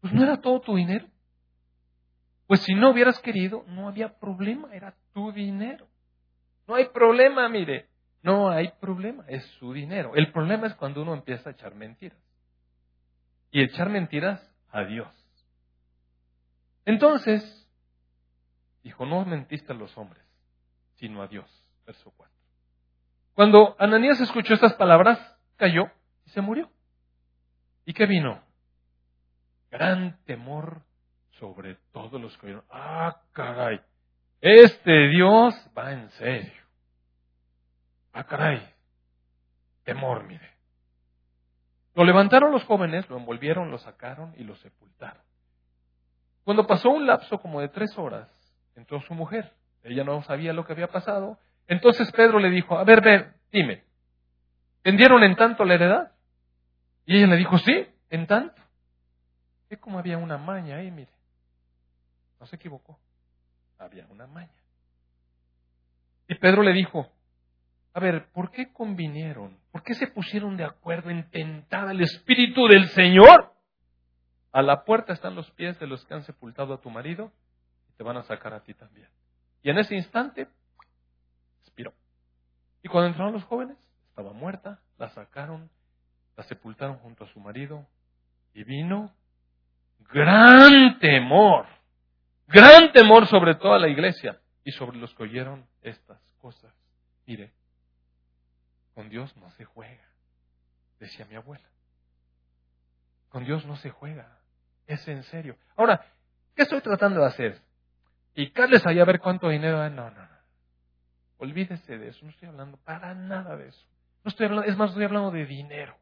[0.00, 1.06] pues no era todo tu dinero.
[2.46, 5.88] Pues si no hubieras querido, no había problema, era tu dinero.
[6.66, 7.88] No hay problema, mire,
[8.22, 10.12] no hay problema, es su dinero.
[10.14, 12.18] El problema es cuando uno empieza a echar mentiras.
[13.50, 14.40] Y echar mentiras
[14.70, 15.08] a Dios.
[16.84, 17.68] Entonces,
[18.82, 20.24] dijo, no mentiste a los hombres,
[20.96, 21.46] sino a Dios.
[21.86, 22.34] Verso 4.
[23.34, 25.18] Cuando Ananías escuchó estas palabras,
[25.56, 25.90] cayó
[26.26, 26.70] y se murió.
[27.84, 28.42] ¿Y qué vino?
[29.70, 30.82] Gran temor
[31.38, 32.64] sobre todos los que oyeron.
[32.70, 33.80] Ah, caray.
[34.40, 36.62] Este Dios va en serio.
[38.12, 38.66] Ah, caray.
[39.84, 40.57] Temor, mire.
[41.98, 45.20] Lo levantaron los jóvenes, lo envolvieron, lo sacaron y lo sepultaron.
[46.44, 48.30] Cuando pasó un lapso como de tres horas,
[48.76, 49.52] entró su mujer.
[49.82, 51.40] Ella no sabía lo que había pasado.
[51.66, 53.82] Entonces Pedro le dijo, a ver, ver, dime,
[54.84, 56.12] ¿vendieron en tanto la heredad?
[57.04, 58.62] Y ella le dijo, sí, en tanto.
[59.68, 61.10] ¿Qué como había una maña ahí, mire.
[62.38, 62.96] No se equivocó.
[63.76, 64.54] Había una maña.
[66.28, 67.10] Y Pedro le dijo,
[67.94, 69.58] a ver, ¿por qué convinieron?
[69.72, 73.52] ¿Por qué se pusieron de acuerdo en tentar al Espíritu del Señor?
[74.52, 77.32] A la puerta están los pies de los que han sepultado a tu marido
[77.88, 79.08] y te van a sacar a ti también.
[79.62, 80.48] Y en ese instante,
[81.62, 81.92] expiró.
[82.82, 83.76] Y cuando entraron los jóvenes,
[84.10, 85.70] estaba muerta, la sacaron,
[86.36, 87.86] la sepultaron junto a su marido
[88.54, 89.12] y vino
[90.12, 91.66] gran temor,
[92.46, 96.72] gran temor sobre toda la iglesia y sobre los que oyeron estas cosas.
[97.26, 97.52] Mire,
[98.98, 100.02] con Dios no se juega,
[100.98, 101.68] decía mi abuela.
[103.28, 104.40] Con Dios no se juega,
[104.88, 105.56] es en serio.
[105.76, 106.04] Ahora,
[106.56, 107.62] ¿qué estoy tratando de hacer?
[108.34, 109.92] Y Carles allá a ver cuánto dinero hay.
[109.92, 110.38] No, no, no.
[111.36, 113.86] Olvídese de eso, no estoy hablando para nada de eso.
[114.24, 115.96] No estoy hablando, es más, estoy hablando de dinero.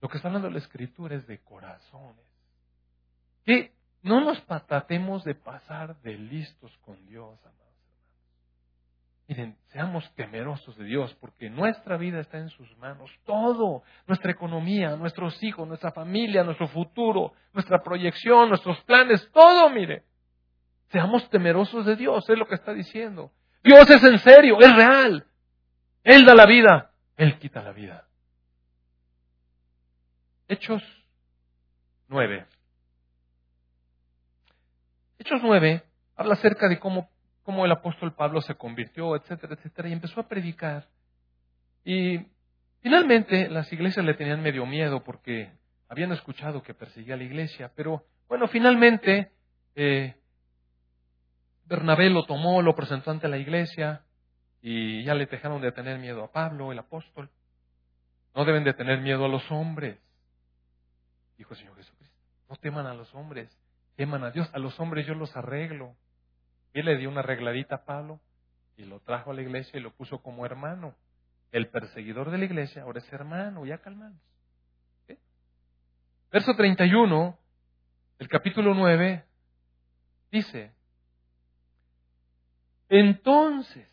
[0.00, 2.26] Lo que está hablando la escritura es de corazones.
[3.44, 3.72] Que
[4.02, 7.63] no nos patatemos de pasar de listos con Dios, hermanos.
[9.26, 13.10] Miren, seamos temerosos de Dios, porque nuestra vida está en sus manos.
[13.24, 20.04] Todo, nuestra economía, nuestros hijos, nuestra familia, nuestro futuro, nuestra proyección, nuestros planes, todo, mire.
[20.90, 23.32] Seamos temerosos de Dios, es lo que está diciendo.
[23.62, 25.26] Dios es en serio, es real.
[26.02, 28.06] Él da la vida, Él quita la vida.
[30.48, 30.82] Hechos
[32.08, 32.46] 9.
[35.18, 35.82] Hechos 9
[36.16, 37.08] habla acerca de cómo,
[37.44, 40.88] cómo el apóstol Pablo se convirtió, etcétera, etcétera, y empezó a predicar.
[41.84, 42.26] Y
[42.80, 45.52] finalmente las iglesias le tenían medio miedo porque
[45.88, 49.30] habían escuchado que perseguía a la iglesia, pero bueno, finalmente
[49.76, 50.16] eh,
[51.66, 54.02] Bernabé lo tomó, lo presentó ante la iglesia
[54.60, 57.30] y ya le dejaron de tener miedo a Pablo, el apóstol.
[58.34, 59.98] No deben de tener miedo a los hombres,
[61.36, 62.16] dijo el Señor Jesucristo.
[62.48, 63.56] No teman a los hombres,
[63.96, 64.50] teman a Dios.
[64.52, 65.94] A los hombres yo los arreglo.
[66.74, 68.20] Él le dio una arregladita a Pablo
[68.76, 70.94] y lo trajo a la iglesia y lo puso como hermano.
[71.52, 74.20] El perseguidor de la iglesia ahora es hermano, ya calmados.
[76.32, 77.38] Verso 31,
[78.18, 79.24] el capítulo 9,
[80.32, 80.72] dice,
[82.88, 83.88] entonces,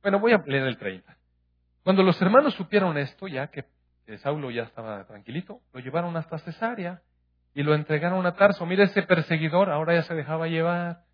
[0.00, 1.18] bueno, voy a leer el 30.
[1.84, 3.66] Cuando los hermanos supieron esto, ya que
[4.18, 7.02] Saulo ya estaba tranquilito, lo llevaron hasta Cesarea
[7.52, 8.64] y lo entregaron a Tarso.
[8.64, 11.04] Mire ese perseguidor, ahora ya se dejaba llevar.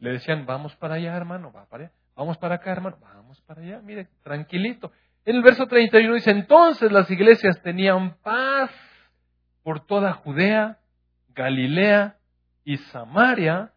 [0.00, 1.92] Le decían, vamos para allá, hermano, va para allá.
[2.14, 3.80] Vamos para acá, hermano, vamos para allá.
[3.80, 4.92] Mire, tranquilito.
[5.24, 8.70] En el verso 31 dice, entonces las iglesias tenían paz
[9.62, 10.78] por toda Judea,
[11.34, 12.16] Galilea
[12.64, 13.72] y Samaria,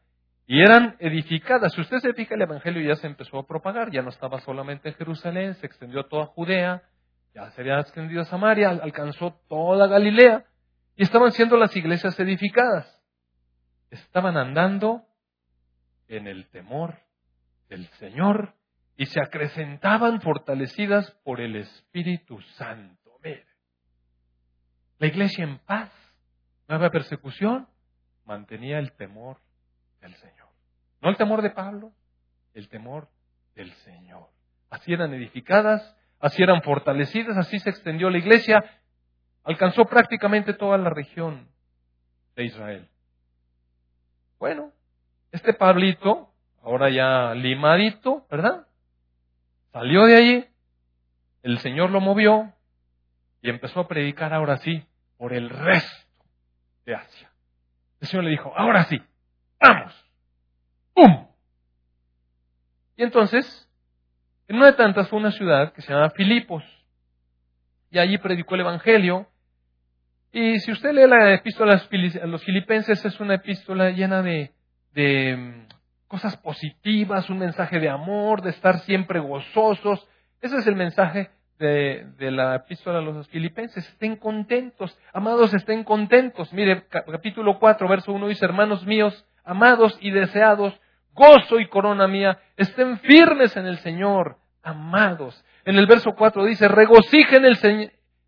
[0.47, 1.73] y eran edificadas.
[1.73, 4.89] Si usted se fija, el Evangelio ya se empezó a propagar, ya no estaba solamente
[4.89, 6.83] en Jerusalén, se extendió a toda Judea,
[7.33, 10.45] ya se había extendido a Samaria, alcanzó toda Galilea.
[10.97, 13.01] Y estaban siendo las iglesias edificadas.
[13.89, 15.03] Estaban andando
[16.11, 16.99] en el temor
[17.69, 18.53] del Señor
[18.97, 23.17] y se acrecentaban fortalecidas por el Espíritu Santo.
[23.23, 23.45] Mire,
[24.99, 25.91] la iglesia en paz,
[26.67, 27.67] no había persecución,
[28.25, 29.37] mantenía el temor
[30.01, 30.49] del Señor.
[31.01, 31.93] No el temor de Pablo,
[32.53, 33.07] el temor
[33.55, 34.27] del Señor.
[34.69, 38.63] Así eran edificadas, así eran fortalecidas, así se extendió la iglesia
[39.43, 41.47] alcanzó prácticamente toda la región
[42.35, 42.87] de Israel.
[44.39, 44.71] Bueno,
[45.31, 46.29] este Pablito,
[46.63, 48.67] ahora ya limadito, ¿verdad?
[49.71, 50.45] Salió de allí,
[51.43, 52.53] el Señor lo movió
[53.41, 54.85] y empezó a predicar ahora sí
[55.17, 56.25] por el resto
[56.85, 57.31] de Asia.
[57.99, 59.01] El Señor le dijo, ahora sí,
[59.59, 59.93] vamos,
[60.93, 61.27] ¡pum!
[62.97, 63.69] Y entonces,
[64.47, 66.63] en una de tantas fue una ciudad que se llama Filipos.
[67.89, 69.27] Y allí predicó el Evangelio
[70.31, 74.53] y si usted lee la epístola a los filipenses, es una epístola llena de,
[74.95, 75.67] mm,
[76.07, 80.07] cosas positivas, un mensaje de amor, de estar siempre gozosos.
[80.41, 81.29] Ese es el mensaje
[81.59, 83.87] de, de, la epístola a los filipenses.
[83.87, 86.51] Estén contentos, amados, estén contentos.
[86.53, 90.79] Mire, capítulo 4, verso 1 dice, hermanos míos, amados y deseados,
[91.13, 95.43] gozo y corona mía, estén firmes en el Señor, amados.
[95.65, 97.57] En el verso 4 dice, regocijen el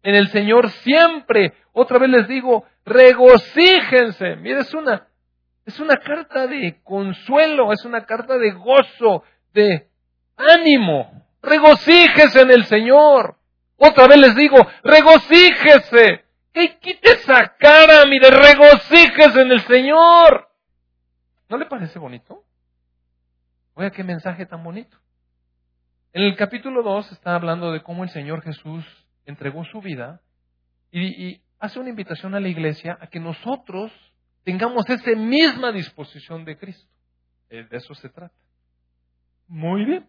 [0.04, 1.54] en el Señor siempre.
[1.72, 4.36] Otra vez les digo, regocíjense.
[4.36, 5.08] Mire, es una,
[5.66, 9.88] Es una carta de consuelo, es una carta de gozo, de
[10.36, 11.26] ánimo.
[11.42, 13.38] Regocíjese en el Señor.
[13.78, 16.26] Otra vez les digo, regocíjese.
[16.54, 20.50] Que quite esa cara, mire, regocíjese en el Señor.
[21.50, 22.44] ¿No le parece bonito?
[23.74, 24.98] Oiga, qué mensaje tan bonito.
[26.12, 28.86] En el capítulo 2 está hablando de cómo el Señor Jesús
[29.26, 30.22] entregó su vida
[30.92, 33.92] y, y hace una invitación a la iglesia a que nosotros
[34.44, 36.90] tengamos esa misma disposición de Cristo.
[37.50, 38.36] Eh, de eso se trata.
[39.48, 40.08] Muy bien.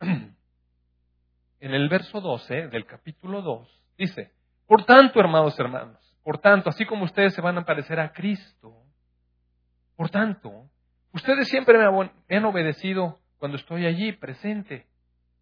[1.60, 4.32] En el verso 12 del capítulo 2 dice,
[4.66, 8.82] por tanto, hermanos, hermanos, por tanto, así como ustedes se van a parecer a Cristo,
[9.94, 10.68] por tanto,
[11.12, 14.88] ustedes siempre me han obedecido cuando estoy allí presente,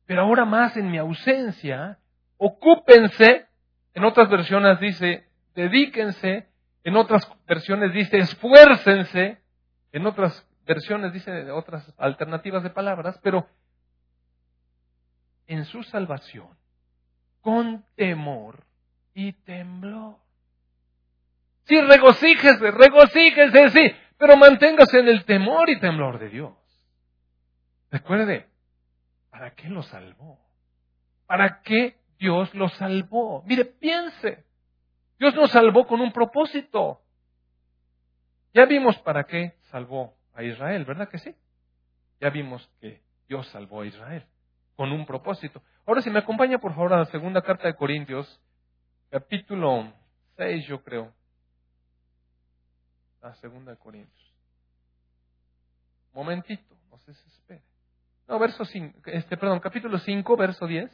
[0.05, 1.99] pero ahora más en mi ausencia,
[2.37, 3.47] ocúpense,
[3.95, 6.49] en otras versiones dice, dedíquense,
[6.85, 9.41] en otras versiones dice, esfuércense,
[9.93, 13.49] en otras versiones dice otras alternativas de palabras, pero
[15.47, 16.49] en su salvación,
[17.41, 18.65] con temor
[19.15, 20.17] y temblor.
[21.65, 26.55] Sí, regocíjese, regocíjese, sí, pero manténgase en el temor y temblor de Dios.
[27.91, 28.49] Recuerde,
[29.31, 30.39] ¿para qué lo salvó?
[31.27, 33.43] ¿Para qué Dios lo salvó?
[33.47, 34.45] Mire, piense.
[35.21, 37.03] Dios nos salvó con un propósito.
[38.55, 41.37] Ya vimos para qué salvó a Israel, ¿verdad que sí?
[42.21, 44.25] Ya vimos que Dios salvó a Israel
[44.77, 45.63] con un propósito.
[45.87, 48.41] Ahora, si me acompaña, por favor, a la segunda carta de Corintios,
[49.11, 49.93] capítulo
[50.39, 51.13] 6, yo creo.
[53.21, 54.35] La segunda de Corintios.
[56.15, 57.63] Momentito, no se espere.
[58.27, 60.91] No, verso 5, este, perdón, capítulo 5, verso 10.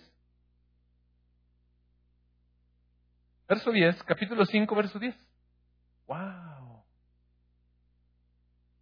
[3.48, 5.14] Verso 10, capítulo 5, verso 10.
[6.06, 6.84] ¡Wow!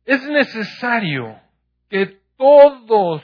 [0.05, 1.39] Es necesario
[1.89, 3.23] que todos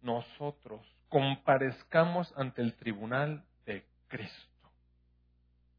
[0.00, 4.70] nosotros comparezcamos ante el tribunal de Cristo.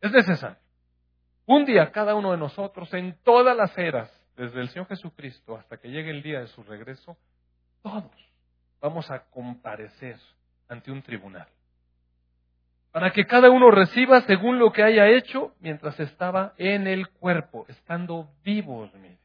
[0.01, 0.57] Es necesario.
[1.47, 5.77] Un día cada uno de nosotros, en todas las eras, desde el Señor Jesucristo hasta
[5.77, 7.17] que llegue el día de su regreso,
[7.81, 8.11] todos
[8.79, 10.19] vamos a comparecer
[10.67, 11.47] ante un tribunal
[12.91, 17.65] para que cada uno reciba según lo que haya hecho mientras estaba en el cuerpo,
[17.69, 19.17] estando vivos, mire.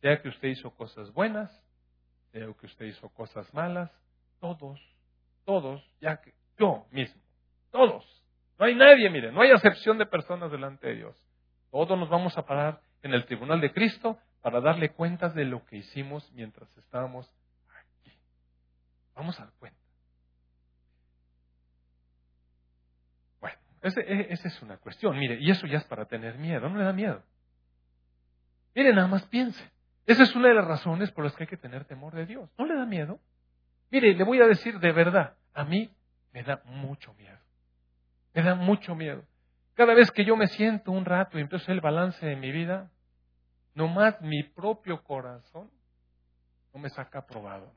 [0.00, 1.50] Sea que usted hizo cosas buenas,
[2.32, 3.90] sea que usted hizo cosas malas,
[4.40, 4.80] todos,
[5.44, 7.22] todos, ya que yo mismo,
[7.70, 8.04] todos.
[8.58, 11.16] No hay nadie, mire, no hay acepción de personas delante de Dios.
[11.70, 15.64] Todos nos vamos a parar en el tribunal de Cristo para darle cuentas de lo
[15.66, 17.32] que hicimos mientras estábamos
[17.68, 18.12] aquí.
[19.14, 19.83] Vamos a dar cuenta.
[23.84, 26.84] E, esa es una cuestión, mire, y eso ya es para tener miedo, no le
[26.84, 27.22] da miedo.
[28.74, 29.62] Mire, nada más piense.
[30.06, 32.50] Esa es una de las razones por las que hay que tener temor de Dios.
[32.58, 33.20] ¿No le da miedo?
[33.90, 35.90] Mire, le voy a decir de verdad, a mí
[36.32, 37.38] me da mucho miedo.
[38.32, 39.22] Me da mucho miedo.
[39.74, 42.90] Cada vez que yo me siento un rato y empiezo el balance de mi vida,
[43.74, 45.70] nomás mi propio corazón
[46.72, 47.72] no me saca aprobado.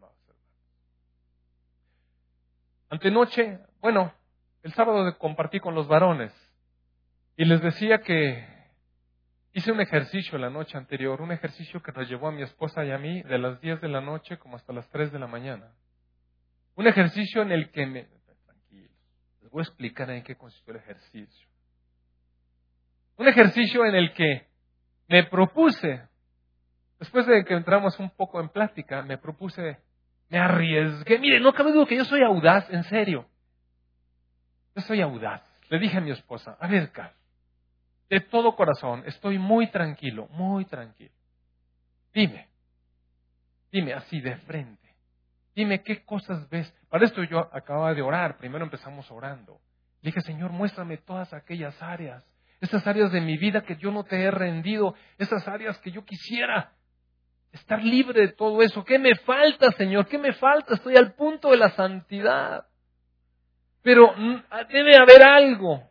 [2.90, 4.14] Antenoche, bueno,
[4.68, 6.34] el sábado compartí con los varones
[7.38, 8.46] y les decía que
[9.54, 12.92] hice un ejercicio la noche anterior, un ejercicio que nos llevó a mi esposa y
[12.92, 15.72] a mí de las 10 de la noche como hasta las 3 de la mañana.
[16.76, 18.08] Un ejercicio en el que me...
[18.44, 18.92] Tranquilos,
[19.42, 21.48] les voy a explicar en qué consistió el ejercicio.
[23.16, 24.48] Un ejercicio en el que
[25.08, 26.02] me propuse,
[27.00, 29.78] después de que entramos un poco en plática, me propuse,
[30.28, 31.20] me arriesgué.
[31.20, 33.30] Mire, no cabe duda que yo soy audaz, en serio.
[34.78, 35.42] Yo soy audaz.
[35.70, 36.92] Le dije a mi esposa, a ver,
[38.10, 41.12] de todo corazón, estoy muy tranquilo, muy tranquilo.
[42.14, 42.48] Dime,
[43.72, 44.88] dime así de frente,
[45.56, 46.72] dime qué cosas ves.
[46.90, 49.60] Para esto yo acababa de orar, primero empezamos orando.
[50.02, 52.24] Le dije, Señor, muéstrame todas aquellas áreas,
[52.62, 56.06] esas áreas de mi vida que yo no te he rendido, esas áreas que yo
[56.06, 56.74] quisiera
[57.52, 58.86] estar libre de todo eso.
[58.86, 60.08] ¿Qué me falta, Señor?
[60.08, 60.76] ¿Qué me falta?
[60.76, 62.68] Estoy al punto de la santidad
[63.88, 65.82] pero mm, debe haber algo.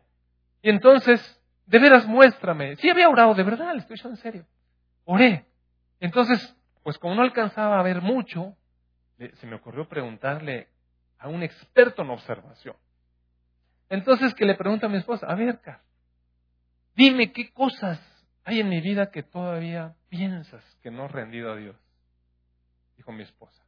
[0.61, 1.19] Y entonces,
[1.65, 2.75] de veras muéstrame.
[2.75, 4.45] Sí había orado, de verdad, le estoy diciendo en serio.
[5.05, 5.47] Oré.
[5.99, 8.55] Entonces, pues como no alcanzaba a ver mucho,
[9.17, 10.67] se me ocurrió preguntarle
[11.17, 12.75] a un experto en observación.
[13.89, 15.81] Entonces que le pregunta a mi esposa, a ver, Car,
[16.93, 17.99] dime qué cosas
[18.43, 21.75] hay en mi vida que todavía piensas que no he rendido a Dios.
[22.95, 23.63] Dijo mi esposa.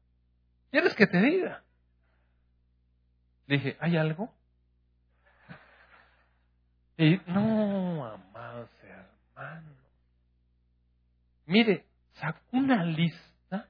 [0.70, 1.64] ¿Quieres que te diga?
[3.56, 4.32] Dije, ¿hay algo?
[6.98, 9.76] Y no, amados hermanos.
[11.46, 13.68] Mire, sacó una lista.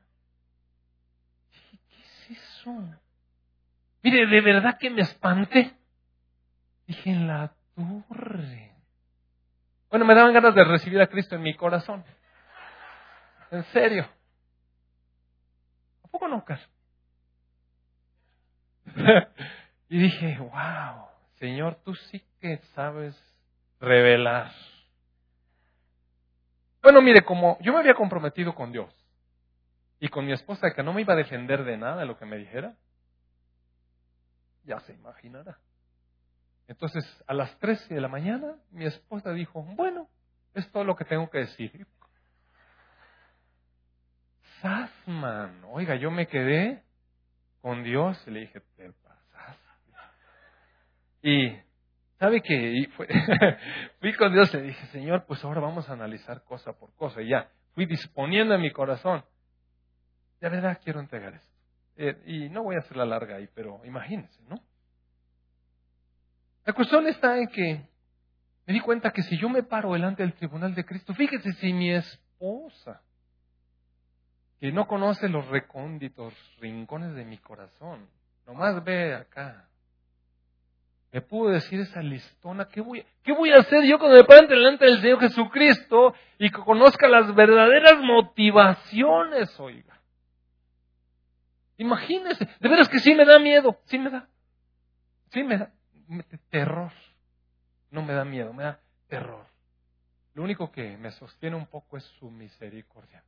[1.52, 2.72] ¿Qué es eso?
[4.04, 5.78] Mire, de verdad que me espanté.
[6.88, 8.74] Dije, en la torre.
[9.90, 12.04] Bueno, me daban ganas de recibir a Cristo en mi corazón.
[13.52, 14.10] En serio.
[16.04, 16.70] ¿A poco no, Carlos?
[19.90, 21.08] y dije, wow,
[21.40, 23.16] Señor, tú sí que sabes
[23.80, 24.52] revelar.
[26.82, 28.94] Bueno, mire, como yo me había comprometido con Dios
[30.00, 32.26] y con mi esposa que no me iba a defender de nada de lo que
[32.26, 32.76] me dijera,
[34.64, 35.58] ya se imaginará.
[36.68, 40.08] Entonces, a las 13 de la mañana, mi esposa dijo, bueno,
[40.54, 41.88] es todo lo que tengo que decir.
[44.62, 46.84] Sasman, oiga, yo me quedé
[47.62, 48.99] con Dios y le dije, te.
[51.22, 51.56] Y,
[52.18, 52.88] ¿sabe qué?
[54.00, 57.22] fui con Dios y le dije, Señor, pues ahora vamos a analizar cosa por cosa.
[57.22, 59.24] Y ya, fui disponiendo en mi corazón.
[60.40, 61.50] De verdad quiero entregar esto.
[61.98, 64.56] Eh, y no voy a hacer la larga ahí, pero imagínense, ¿no?
[66.66, 67.90] La cuestión está en que
[68.66, 71.74] me di cuenta que si yo me paro delante del tribunal de Cristo, fíjese si
[71.74, 73.02] mi esposa,
[74.60, 78.08] que no conoce los recónditos rincones de mi corazón,
[78.46, 79.69] nomás ve acá,
[81.12, 84.48] me pudo decir esa listona, ¿qué voy, ¿qué voy a hacer yo cuando me pare
[84.48, 90.00] delante del Señor Jesucristo y que conozca las verdaderas motivaciones, oiga?
[91.78, 94.28] Imagínese, de veras que sí me da miedo, sí me da,
[95.32, 95.72] sí me da
[96.50, 96.92] terror.
[97.92, 99.46] No me da miedo, me da terror.
[100.36, 103.24] Lo único que me sostiene un poco es su misericordia.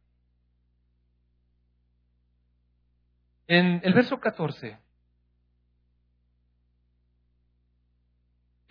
[3.48, 4.78] En el verso 14,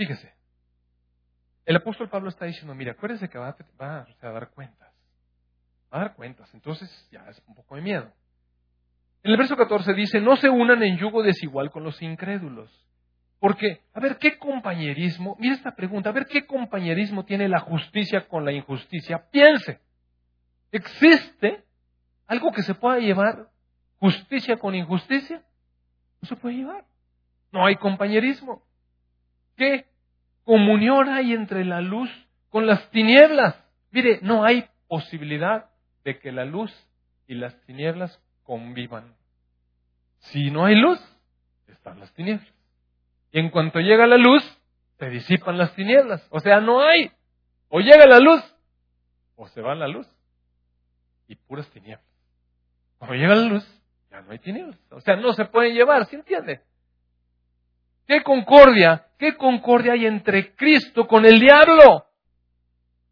[0.01, 0.33] fíjese,
[1.67, 4.89] el apóstol Pablo está diciendo, mira, acuérdese que va, a, dar cuentas.
[5.93, 8.11] Va a dar cuentas, entonces ya es un poco de miedo.
[9.23, 12.71] En el verso 14 dice, no se unan en yugo desigual con los incrédulos.
[13.41, 15.37] Porque, a ver, ¿qué compañerismo?
[15.39, 19.29] Mira esta pregunta, a ver, ¿qué compañerismo tiene la justicia con la injusticia?
[19.31, 19.81] Piense,
[20.73, 21.63] ¿existe
[22.27, 23.51] algo que se pueda llevar
[23.99, 25.43] justicia con injusticia?
[26.23, 26.87] No se puede llevar.
[27.53, 28.63] No hay compañerismo.
[29.57, 29.90] ¿Qué
[30.51, 32.11] comunión hay entre la luz
[32.49, 33.55] con las tinieblas?
[33.93, 35.71] Mire, no hay posibilidad
[36.03, 36.73] de que la luz
[37.29, 39.15] y las tinieblas convivan.
[40.19, 40.99] Si no hay luz,
[41.69, 42.53] están las tinieblas.
[43.31, 44.43] Y en cuanto llega la luz,
[44.99, 46.27] se disipan las tinieblas.
[46.31, 47.13] O sea, no hay.
[47.69, 48.43] O llega la luz,
[49.37, 50.09] o se va la luz.
[51.29, 52.05] Y puras tinieblas.
[52.99, 54.81] Cuando llega la luz, ya no hay tinieblas.
[54.91, 56.61] O sea, no se pueden llevar, ¿sí entiende?
[58.11, 59.07] ¿Qué concordia?
[59.21, 62.07] ¿Qué concordia hay entre Cristo con el diablo?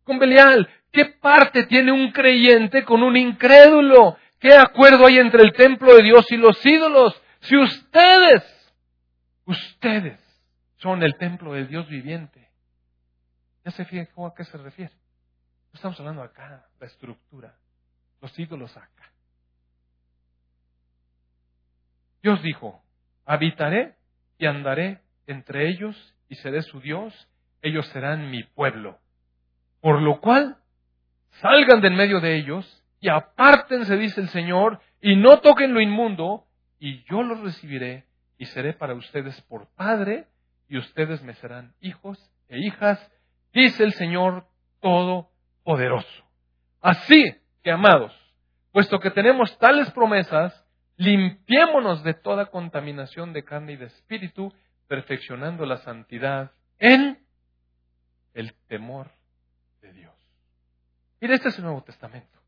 [0.03, 0.69] Con Belial.
[0.91, 4.17] ¿Qué parte tiene un creyente con un incrédulo?
[4.41, 7.23] ¿Qué acuerdo hay entre el templo de Dios y los ídolos?
[7.43, 8.43] Si ustedes
[9.45, 10.19] Ustedes
[10.79, 12.51] son el templo del Dios viviente.
[13.65, 14.95] ¿Ya se fijó a qué se refiere?
[15.73, 17.55] No estamos hablando acá, la estructura,
[18.21, 19.13] los ídolos acá.
[22.21, 22.83] Dios dijo,
[23.25, 23.98] habitaré
[24.39, 27.29] y andaré entre ellos y seré su Dios,
[27.63, 28.99] ellos serán mi pueblo.
[29.81, 30.57] Por lo cual,
[31.41, 35.81] salgan de en medio de ellos y apártense, dice el Señor, y no toquen lo
[35.81, 36.45] inmundo,
[36.81, 38.05] y yo los recibiré
[38.39, 40.27] y seré para ustedes por padre,
[40.69, 42.19] y ustedes me serán hijos
[42.49, 42.99] e hijas,
[43.53, 44.47] dice el Señor
[44.81, 46.25] Todopoderoso.
[46.81, 48.13] Así que, amados,
[48.73, 50.65] puesto que tenemos tales promesas,
[50.99, 54.53] limpiémonos de toda contaminación de carne y de espíritu,
[54.87, 57.25] perfeccionando la santidad en
[58.35, 59.11] el temor
[59.81, 60.15] de Dios.
[61.21, 62.39] Mire, este es el Nuevo Testamento.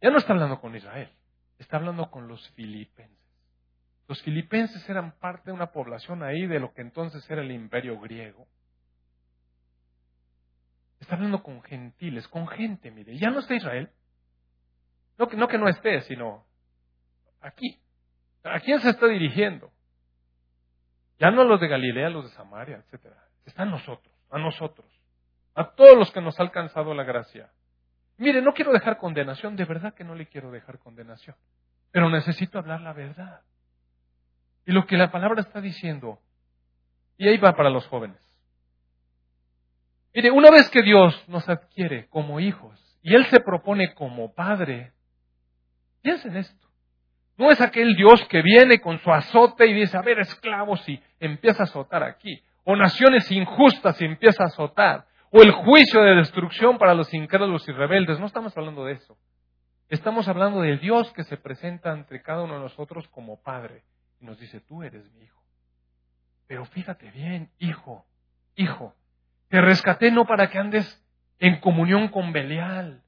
[0.00, 1.10] Ya no está hablando con Israel,
[1.58, 3.16] está hablando con los filipenses.
[4.08, 8.00] Los filipenses eran parte de una población ahí de lo que entonces era el imperio
[8.00, 8.48] griego.
[11.00, 13.18] Está hablando con gentiles, con gente, mire.
[13.18, 13.90] Ya no está Israel.
[15.18, 16.46] No que no, esté, sino
[17.40, 17.78] aquí.
[18.44, 19.70] ¿A quién se está dirigiendo?
[21.18, 23.06] Ya no a los de Galilea, a los de Samaria, etc.
[23.44, 24.86] Está a nosotros, a nosotros.
[25.54, 27.50] A todos los que nos ha alcanzado la gracia.
[28.16, 31.36] Mire, no quiero dejar condenación, de verdad que no le quiero dejar condenación.
[31.90, 33.40] Pero necesito hablar la verdad.
[34.66, 36.20] Y lo que la palabra está diciendo,
[37.16, 38.18] y ahí va para los jóvenes.
[40.14, 44.92] Mire, una vez que Dios nos adquiere como hijos y Él se propone como padre,
[46.02, 46.67] piensen esto.
[47.38, 51.00] No es aquel Dios que viene con su azote y dice, a ver, esclavos, y
[51.20, 52.42] empieza a azotar aquí.
[52.64, 55.06] O naciones injustas y empieza a azotar.
[55.30, 58.18] O el juicio de destrucción para los incrédulos y rebeldes.
[58.18, 59.16] No estamos hablando de eso.
[59.88, 63.84] Estamos hablando de Dios que se presenta entre cada uno de nosotros como Padre
[64.20, 65.40] y nos dice, tú eres mi hijo.
[66.48, 68.04] Pero fíjate bien, hijo,
[68.56, 68.94] hijo,
[69.48, 71.02] te rescaté no para que andes
[71.38, 73.02] en comunión con Belial.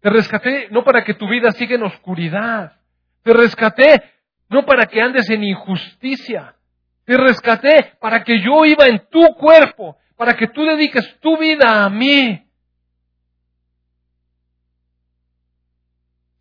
[0.00, 2.81] Te rescaté no para que tu vida siga en oscuridad.
[3.22, 4.02] Te rescaté
[4.48, 6.56] no para que andes en injusticia.
[7.04, 11.84] Te rescaté para que yo iba en tu cuerpo, para que tú dediques tu vida
[11.84, 12.46] a mí.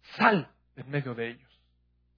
[0.01, 1.49] Sal en medio de ellos.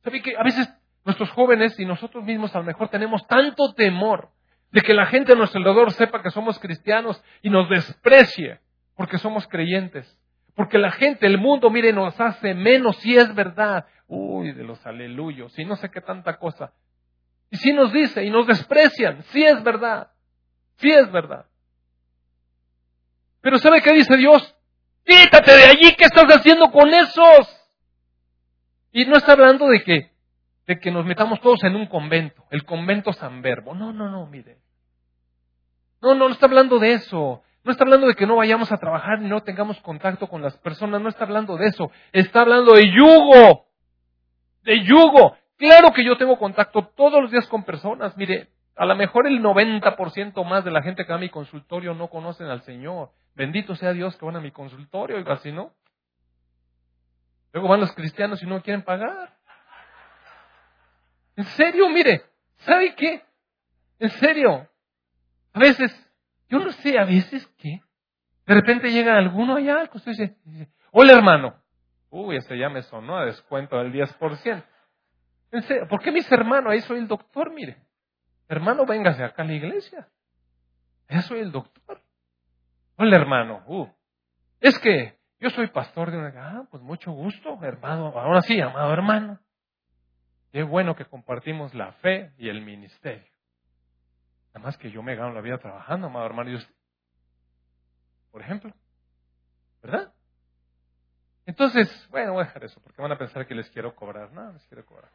[0.04, 0.68] ¿Sabe que a veces
[1.06, 4.30] nuestros jóvenes y nosotros mismos a lo mejor tenemos tanto temor
[4.72, 8.60] de que la gente a nuestro alrededor sepa que somos cristianos y nos desprecie
[8.96, 10.20] porque somos creyentes?
[10.56, 13.86] Porque la gente, el mundo, mire, nos hace menos si es verdad.
[14.16, 16.72] Uy, de los aleluyos y no sé qué tanta cosa.
[17.50, 20.12] Y si nos dice y nos desprecian, si es verdad.
[20.78, 21.48] Si es verdad.
[23.42, 24.56] Pero ¿sabe qué dice Dios?
[25.04, 27.72] Quítate de allí, ¿qué estás haciendo con esos?
[28.92, 30.12] Y no está hablando de que,
[30.68, 33.74] de que nos metamos todos en un convento, el convento San Verbo.
[33.74, 34.60] No, no, no, mire.
[36.02, 37.42] No, no, no está hablando de eso.
[37.64, 40.56] No está hablando de que no vayamos a trabajar y no tengamos contacto con las
[40.58, 41.02] personas.
[41.02, 41.92] No está hablando de eso.
[42.12, 43.73] Está hablando de yugo.
[44.64, 45.38] De yugo.
[45.58, 48.18] Claro que yo tengo contacto todos los días con personas.
[48.18, 51.94] Mire, a lo mejor el 90% más de la gente que va a mi consultorio
[51.94, 53.12] no conocen al Señor.
[53.36, 55.74] Bendito sea Dios que van a mi consultorio, y así no.
[57.52, 59.38] Luego van los cristianos y no quieren pagar.
[61.36, 62.24] En serio, mire,
[62.58, 63.24] ¿sabe qué?
[64.00, 64.68] En serio.
[65.54, 65.92] A veces,
[66.50, 67.82] yo no sé, a veces qué.
[68.46, 70.38] De repente llega alguno allá usted dice,
[70.92, 71.63] hola hermano.
[72.16, 74.64] Uy, ese ya me sonó a descuento del 10%.
[75.52, 76.72] En serio, ¿por qué mis hermanos?
[76.72, 77.76] Ahí soy el doctor, mire.
[78.48, 80.08] Hermano, véngase acá a la iglesia.
[81.10, 82.04] Ya soy el doctor.
[82.98, 83.64] Hola hermano.
[83.66, 83.88] Uh,
[84.60, 86.34] es que yo soy pastor de una...
[86.36, 88.10] Ah, pues mucho gusto, hermano.
[88.16, 89.40] Ahora sí, amado hermano.
[90.52, 93.34] Qué bueno que compartimos la fe y el ministerio.
[94.54, 96.52] Nada más que yo me gano la vida trabajando, amado hermano.
[96.52, 96.64] Y
[98.30, 98.72] por ejemplo.
[99.82, 100.14] ¿Verdad?
[101.46, 104.32] Entonces, bueno, voy a dejar eso, porque van a pensar que les quiero cobrar.
[104.32, 105.10] No, les quiero cobrar.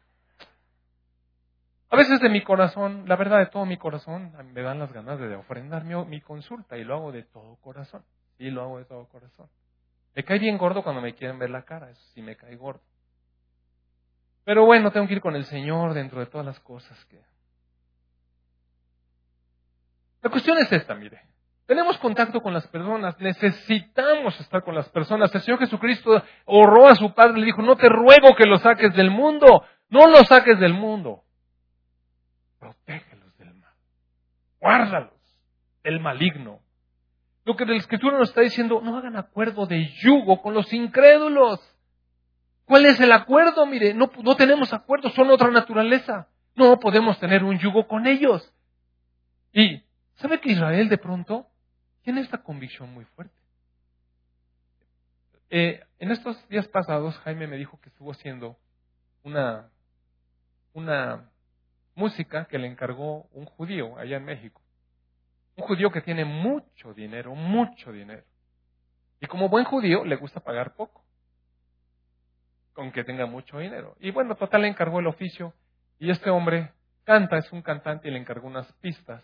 [1.91, 5.19] A veces de mi corazón, la verdad de todo mi corazón, me dan las ganas
[5.19, 8.03] de ofrendar mi, consulta y lo hago de todo corazón.
[8.37, 9.49] Y lo hago de todo corazón.
[10.15, 12.81] Me cae bien gordo cuando me quieren ver la cara, eso sí me cae gordo.
[14.43, 17.21] Pero bueno, tengo que ir con el Señor dentro de todas las cosas que...
[20.21, 21.21] La cuestión es esta, mire.
[21.69, 25.33] Tenemos contacto con las personas, necesitamos estar con las personas.
[25.35, 28.63] El Señor Jesucristo horró a su Padre y le dijo, no te ruego que los
[28.63, 31.21] saques del mundo, no los saques del mundo.
[32.57, 33.71] Protégelos del mal.
[34.59, 35.13] Guárdalos
[35.83, 36.59] del maligno.
[37.45, 41.59] Lo que la Escritura nos está diciendo, no hagan acuerdo de yugo con los incrédulos.
[42.65, 43.67] ¿Cuál es el acuerdo?
[43.67, 46.29] Mire, no, no tenemos acuerdo, son otra naturaleza.
[46.55, 48.51] No podemos tener un yugo con ellos.
[49.53, 49.83] Y,
[50.15, 51.45] ¿sabe que Israel de pronto
[52.01, 53.35] tiene esta convicción muy fuerte?
[55.49, 58.57] Eh, en estos días pasados, Jaime me dijo que estuvo haciendo
[59.23, 59.69] una,
[60.73, 61.29] una
[61.95, 64.61] música que le encargó un judío allá en México.
[65.55, 68.23] Un judío que tiene mucho dinero, mucho dinero.
[69.19, 71.03] Y como buen judío le gusta pagar poco,
[72.73, 73.97] con que tenga mucho dinero.
[73.99, 75.53] Y bueno, total le encargó el oficio
[75.99, 76.71] y este hombre
[77.03, 79.23] canta, es un cantante y le encargó unas pistas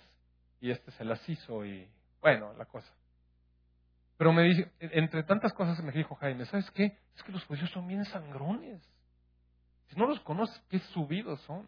[0.60, 1.88] y este se las hizo y
[2.26, 2.92] bueno, la cosa.
[4.18, 6.98] Pero me dice, entre tantas cosas me dijo Jaime, ¿sabes qué?
[7.16, 8.82] Es que los judíos son bien sangrones.
[9.90, 11.68] Si no los conoces, qué subidos son.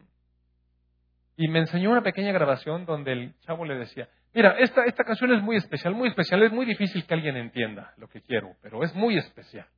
[1.36, 5.32] Y me enseñó una pequeña grabación donde el chavo le decía, Mira, esta, esta canción
[5.32, 6.42] es muy especial, muy especial.
[6.42, 9.68] Es muy difícil que alguien entienda lo que quiero, pero es muy especial.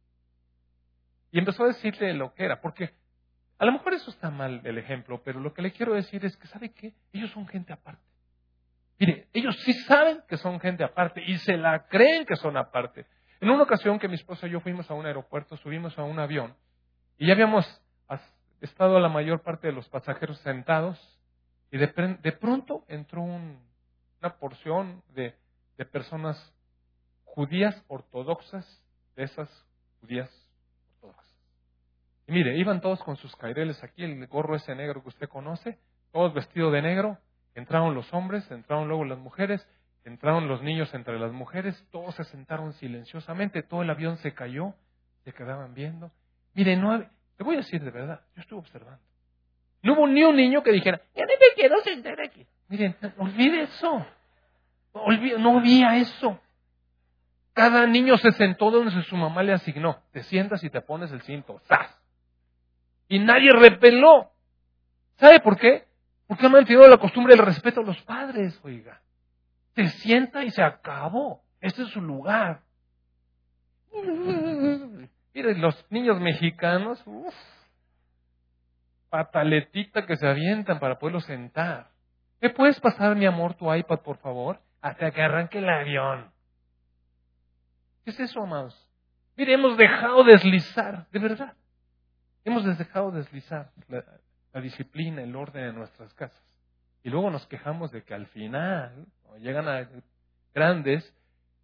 [1.30, 2.94] Y empezó a decirle lo que era, porque
[3.58, 6.34] a lo mejor eso está mal el ejemplo, pero lo que le quiero decir es
[6.38, 6.94] que, ¿sabe qué?
[7.12, 8.02] Ellos son gente aparte.
[9.00, 13.06] Mire, ellos sí saben que son gente aparte y se la creen que son aparte.
[13.40, 16.20] En una ocasión que mi esposa y yo fuimos a un aeropuerto, subimos a un
[16.20, 16.54] avión
[17.18, 17.66] y ya habíamos
[18.60, 20.98] estado la mayor parte de los pasajeros sentados
[21.72, 21.86] y de,
[22.22, 23.58] de pronto entró un
[24.20, 25.34] una porción de,
[25.92, 26.36] personas
[27.24, 28.66] judías ortodoxas,
[29.16, 29.48] de esas
[30.00, 30.30] judías
[30.94, 31.34] ortodoxas.
[32.26, 35.78] Y mire, iban todos con sus caireles aquí, el gorro ese negro que usted conoce,
[36.12, 37.18] todos vestidos de negro,
[37.54, 39.66] entraron los hombres, entraron luego las mujeres,
[40.04, 44.74] entraron los niños entre las mujeres, todos se sentaron silenciosamente, todo el avión se cayó,
[45.24, 46.10] se quedaban viendo.
[46.54, 49.02] Mire, no, le voy a decir de verdad, yo estuve observando.
[49.82, 52.46] No hubo ni un niño que dijera, ya ni me quiero sentar aquí.
[52.68, 54.06] Miren, olvide eso.
[54.94, 56.38] no olvida eso.
[57.52, 60.02] Cada niño se sentó donde su mamá le asignó.
[60.12, 61.60] Te sientas y te pones el cinto.
[61.66, 61.98] ¡Zas!
[63.08, 64.30] Y nadie repeló.
[65.16, 65.84] ¿Sabe por qué?
[66.30, 69.02] Porque han mantenido la costumbre del respeto a los padres, oiga.
[69.74, 71.42] Se sienta y se acabó.
[71.60, 72.60] Este es su lugar.
[75.34, 77.34] Miren, los niños mexicanos, uff,
[79.08, 81.90] pataletita que se avientan para poderlo sentar.
[82.40, 84.60] ¿Me puedes pasar, mi amor, tu iPad, por favor?
[84.82, 86.30] Hasta que arranque el avión.
[88.04, 88.88] ¿Qué es eso, amados?
[89.36, 91.54] Mire, hemos dejado deslizar, de verdad.
[92.44, 93.72] Hemos dejado deslizar
[94.52, 96.42] la disciplina, el orden de nuestras casas.
[97.02, 99.06] Y luego nos quejamos de que al final,
[99.40, 99.88] llegan a
[100.54, 101.14] grandes,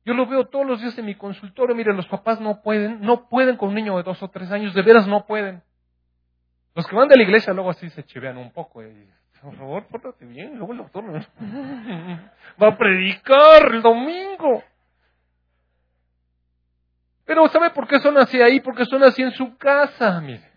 [0.04, 3.28] yo lo veo todos los días en mi consultorio, mire, los papás no pueden, no
[3.28, 5.62] pueden con un niño de dos o tres años, de veras no pueden.
[6.74, 8.82] Los que van de la iglesia luego así se chivean un poco.
[8.84, 9.08] Y,
[9.42, 11.04] por favor, pórtate bien, luego el doctor
[12.62, 14.62] va a predicar el domingo.
[17.24, 18.60] Pero ¿sabe por qué son así ahí?
[18.60, 20.55] Porque son así en su casa, mire.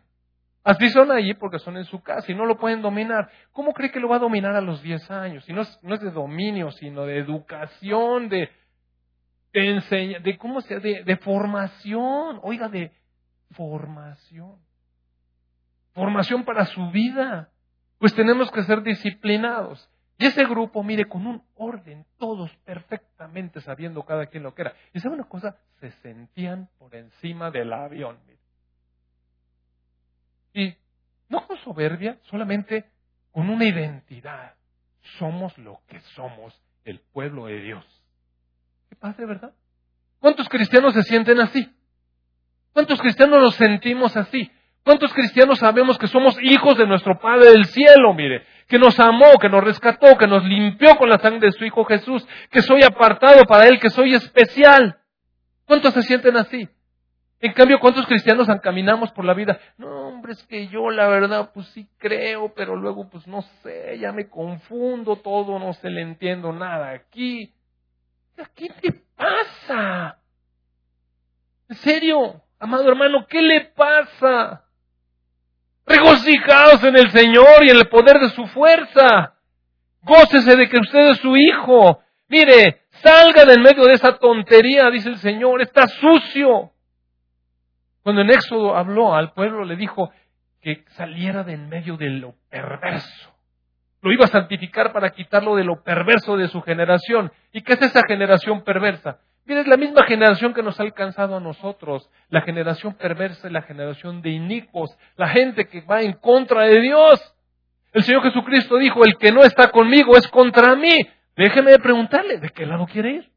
[0.70, 3.28] Así son ahí porque son en su casa y no lo pueden dominar.
[3.52, 5.50] ¿Cómo cree que lo va a dominar a los 10 años?
[5.50, 8.52] Y no es, no es de dominio, sino de educación, de,
[9.52, 12.40] de de cómo se, de formación.
[12.44, 12.92] Oiga, de
[13.52, 14.60] formación
[15.94, 17.50] formación para su vida.
[17.98, 19.90] Pues tenemos que ser disciplinados.
[20.20, 24.74] Y ese grupo, mire, con un orden, todos perfectamente sabiendo cada quien lo que era.
[24.94, 28.20] Y sabe una cosa, se sentían por encima del avión.
[30.54, 30.76] Y
[31.30, 32.86] no con soberbia, solamente
[33.32, 34.54] con una identidad.
[35.18, 37.86] Somos lo que somos, el pueblo de Dios.
[38.90, 39.54] ¿Qué pasa, verdad?
[40.20, 41.72] ¿Cuántos cristianos se sienten así?
[42.74, 44.52] ¿Cuántos cristianos nos sentimos así?
[44.84, 48.46] ¿Cuántos cristianos sabemos que somos hijos de nuestro Padre del cielo, mire?
[48.68, 51.84] Que nos amó, que nos rescató, que nos limpió con la sangre de su Hijo
[51.86, 55.00] Jesús, que soy apartado para Él, que soy especial.
[55.66, 56.68] ¿Cuántos se sienten así?
[57.42, 59.60] En cambio, ¿cuántos cristianos caminamos por la vida?
[59.78, 63.98] No, hombre, es que yo la verdad, pues sí creo, pero luego, pues no sé,
[63.98, 67.54] ya me confundo todo, no se le entiendo nada aquí.
[68.56, 70.20] ¿Qué te pasa?
[71.70, 72.42] ¿En serio?
[72.60, 74.66] Amado hermano, ¿qué le pasa?
[75.86, 79.36] Regocijaos en el Señor y en el poder de su fuerza.
[80.02, 82.02] Gócese de que usted es su hijo.
[82.28, 86.74] Mire, salga de en medio de esa tontería, dice el Señor, está sucio.
[88.04, 90.12] Cuando en Éxodo habló al pueblo, le dijo
[90.62, 93.36] que saliera de en medio de lo perverso.
[94.02, 97.32] Lo iba a santificar para quitarlo de lo perverso de su generación.
[97.52, 99.20] ¿Y qué es esa generación perversa?
[99.46, 103.64] Mire, es la misma generación que nos ha alcanzado a nosotros, la generación perversa la
[103.64, 107.36] generación de inicuos, la gente que va en contra de Dios.
[107.92, 110.96] El Señor Jesucristo dijo, el que no está conmigo es contra mí.
[111.36, 113.32] Déjeme preguntarle, ¿de qué lado quiere ir?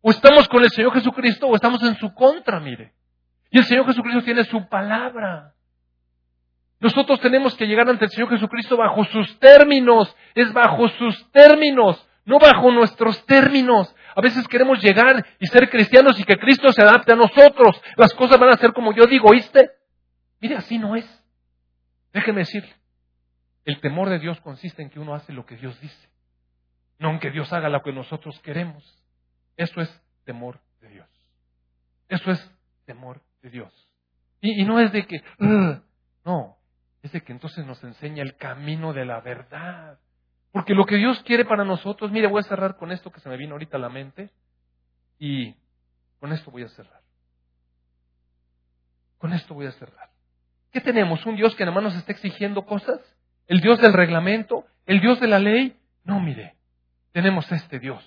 [0.00, 2.92] O estamos con el Señor Jesucristo o estamos en su contra, mire.
[3.52, 5.52] Y el Señor Jesucristo tiene su palabra.
[6.80, 10.16] Nosotros tenemos que llegar ante el Señor Jesucristo bajo sus términos.
[10.34, 13.94] Es bajo sus términos, no bajo nuestros términos.
[14.16, 17.80] A veces queremos llegar y ser cristianos y que Cristo se adapte a nosotros.
[17.96, 19.70] Las cosas van a ser como yo digo, ¿oíste?
[20.40, 21.06] Mire, así no es.
[22.14, 22.74] Déjeme decirle.
[23.66, 26.08] El temor de Dios consiste en que uno hace lo que Dios dice,
[26.98, 28.82] no en que Dios haga lo que nosotros queremos.
[29.58, 31.08] Eso es temor de Dios.
[32.08, 32.50] Eso es
[32.86, 33.88] temor de Dios.
[34.40, 35.22] Y, no es de que,
[36.24, 36.56] no,
[37.02, 39.98] es de que entonces nos enseña el camino de la verdad.
[40.50, 43.28] Porque lo que Dios quiere para nosotros, mire, voy a cerrar con esto que se
[43.28, 44.30] me vino ahorita a la mente
[45.18, 45.54] y
[46.18, 47.00] con esto voy a cerrar.
[49.18, 50.10] Con esto voy a cerrar.
[50.72, 51.24] ¿Qué tenemos?
[51.26, 53.00] ¿Un Dios que además nos está exigiendo cosas?
[53.46, 54.64] ¿El Dios del reglamento?
[54.86, 55.76] ¿El Dios de la ley?
[56.04, 56.56] No, mire,
[57.12, 58.04] tenemos este Dios.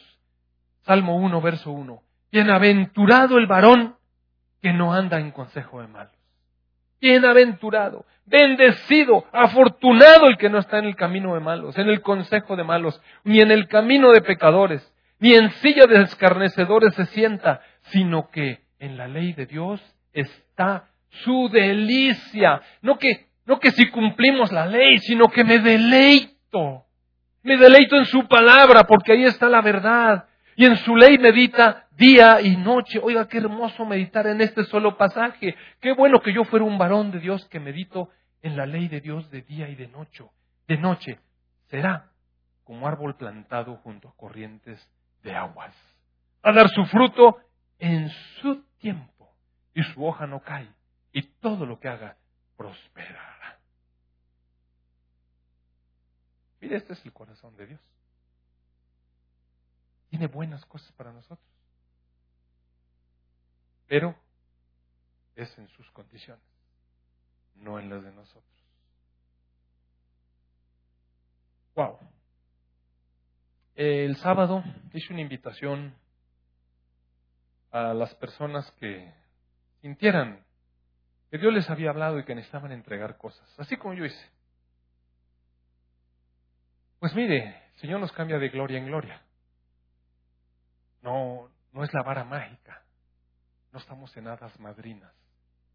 [0.81, 2.01] Salmo 1, verso 1.
[2.31, 3.95] Bienaventurado el varón
[4.61, 6.13] que no anda en consejo de malos.
[6.99, 12.55] Bienaventurado bendecido, afortunado el que no está en el camino de malos, en el consejo
[12.55, 17.61] de malos, ni en el camino de pecadores, ni en silla de escarnecedores se sienta,
[17.91, 19.81] sino que en la ley de Dios
[20.13, 22.61] está su delicia.
[22.81, 26.83] No que, no que si cumplimos la ley, sino que me deleito.
[27.43, 30.25] Me deleito en su palabra, porque ahí está la verdad.
[30.55, 32.99] Y en su ley medita día y noche.
[33.01, 35.55] Oiga, qué hermoso meditar en este solo pasaje.
[35.79, 38.09] Qué bueno que yo fuera un varón de Dios que medito
[38.41, 40.25] en la ley de Dios de día y de noche.
[40.67, 41.19] De noche
[41.67, 42.11] será
[42.63, 44.79] como árbol plantado junto a corrientes
[45.23, 45.75] de aguas.
[46.41, 47.37] A dar su fruto
[47.79, 48.09] en
[48.41, 49.29] su tiempo.
[49.73, 50.69] Y su hoja no cae.
[51.11, 52.17] Y todo lo que haga
[52.55, 53.59] prosperará.
[56.61, 57.81] Mire, este es el corazón de Dios
[60.17, 61.45] tiene buenas cosas para nosotros.
[63.87, 64.15] Pero
[65.35, 66.43] es en sus condiciones,
[67.55, 68.43] no en las de nosotros.
[71.75, 71.99] Wow.
[73.75, 74.63] El sábado
[74.93, 75.93] hice una invitación
[77.71, 79.13] a las personas que
[79.81, 80.45] sintieran
[81.29, 84.31] que Dios les había hablado y que necesitaban entregar cosas, así como yo hice.
[86.99, 89.21] Pues mire, el Señor nos cambia de gloria en gloria.
[91.01, 92.84] No, no es la vara mágica.
[93.75, 95.11] No estamos en hadas madrinas.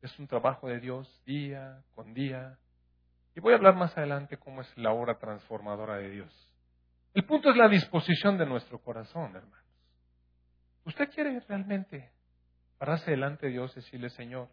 [0.01, 2.57] Es un trabajo de Dios día con día.
[3.37, 6.51] Y voy a hablar más adelante cómo es la obra transformadora de Dios.
[7.13, 9.67] El punto es la disposición de nuestro corazón, hermanos.
[10.87, 12.11] ¿Usted quiere realmente
[12.79, 14.49] pararse delante de Dios y decirle, Señor,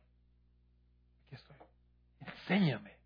[1.26, 1.56] aquí estoy.
[2.20, 2.98] Enséñame,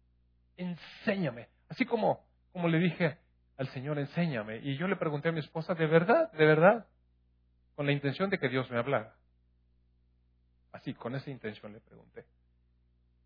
[0.57, 1.49] enséñame.
[1.69, 3.19] Así como, como le dije
[3.57, 4.57] al Señor, enséñame.
[4.57, 6.31] Y yo le pregunté a mi esposa, ¿de verdad?
[6.31, 6.87] ¿De verdad?
[7.75, 9.20] Con la intención de que Dios me hablara.
[10.71, 12.25] Así, con esa intención le pregunté.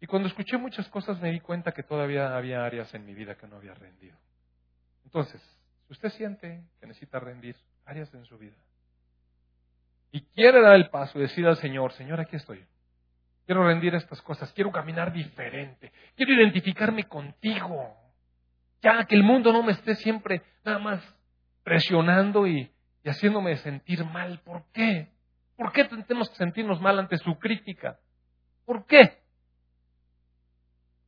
[0.01, 3.35] Y cuando escuché muchas cosas me di cuenta que todavía había áreas en mi vida
[3.35, 4.15] que no había rendido.
[5.03, 5.41] Entonces,
[5.87, 8.55] si usted siente que necesita rendir áreas en su vida
[10.11, 12.65] y quiere dar el paso y decir al Señor, Señor, aquí estoy.
[13.45, 17.95] Quiero rendir estas cosas, quiero caminar diferente, quiero identificarme contigo.
[18.81, 21.15] Ya que el mundo no me esté siempre nada más
[21.63, 22.71] presionando y,
[23.03, 24.39] y haciéndome sentir mal.
[24.39, 25.14] ¿Por qué?
[25.56, 27.99] ¿Por qué tenemos que sentirnos mal ante su crítica?
[28.66, 29.22] ¿Por qué?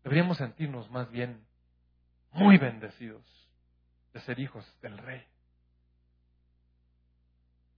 [0.04, 1.46] Deberíamos sentirnos más bien
[2.32, 3.24] muy bendecidos
[4.14, 5.26] de ser hijos del Rey.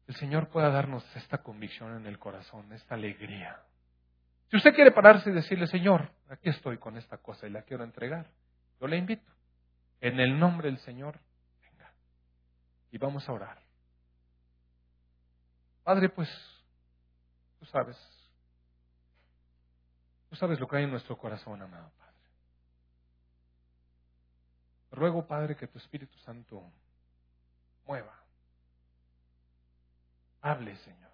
[0.07, 3.61] El Señor pueda darnos esta convicción en el corazón, esta alegría.
[4.49, 7.83] Si usted quiere pararse y decirle, Señor, aquí estoy con esta cosa y la quiero
[7.83, 8.27] entregar,
[8.79, 9.31] yo le invito.
[10.01, 11.19] En el nombre del Señor,
[11.61, 11.91] venga.
[12.91, 13.61] Y vamos a orar.
[15.83, 16.29] Padre, pues,
[17.59, 17.97] tú sabes.
[20.29, 22.13] Tú sabes lo que hay en nuestro corazón, amado Padre.
[24.91, 26.63] ruego, Padre, que tu Espíritu Santo
[27.85, 28.15] mueva.
[30.41, 31.09] Hable, Señor.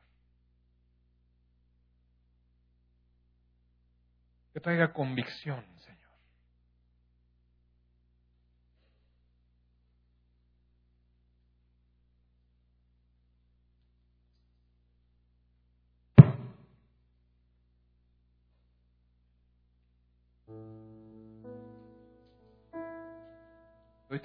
[4.54, 5.66] Que traiga convicción,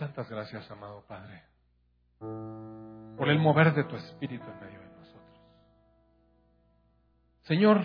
[0.00, 1.42] tantas gracias, amado Padre,
[2.18, 5.40] por el mover de tu Espíritu en medio de nosotros.
[7.42, 7.84] Señor,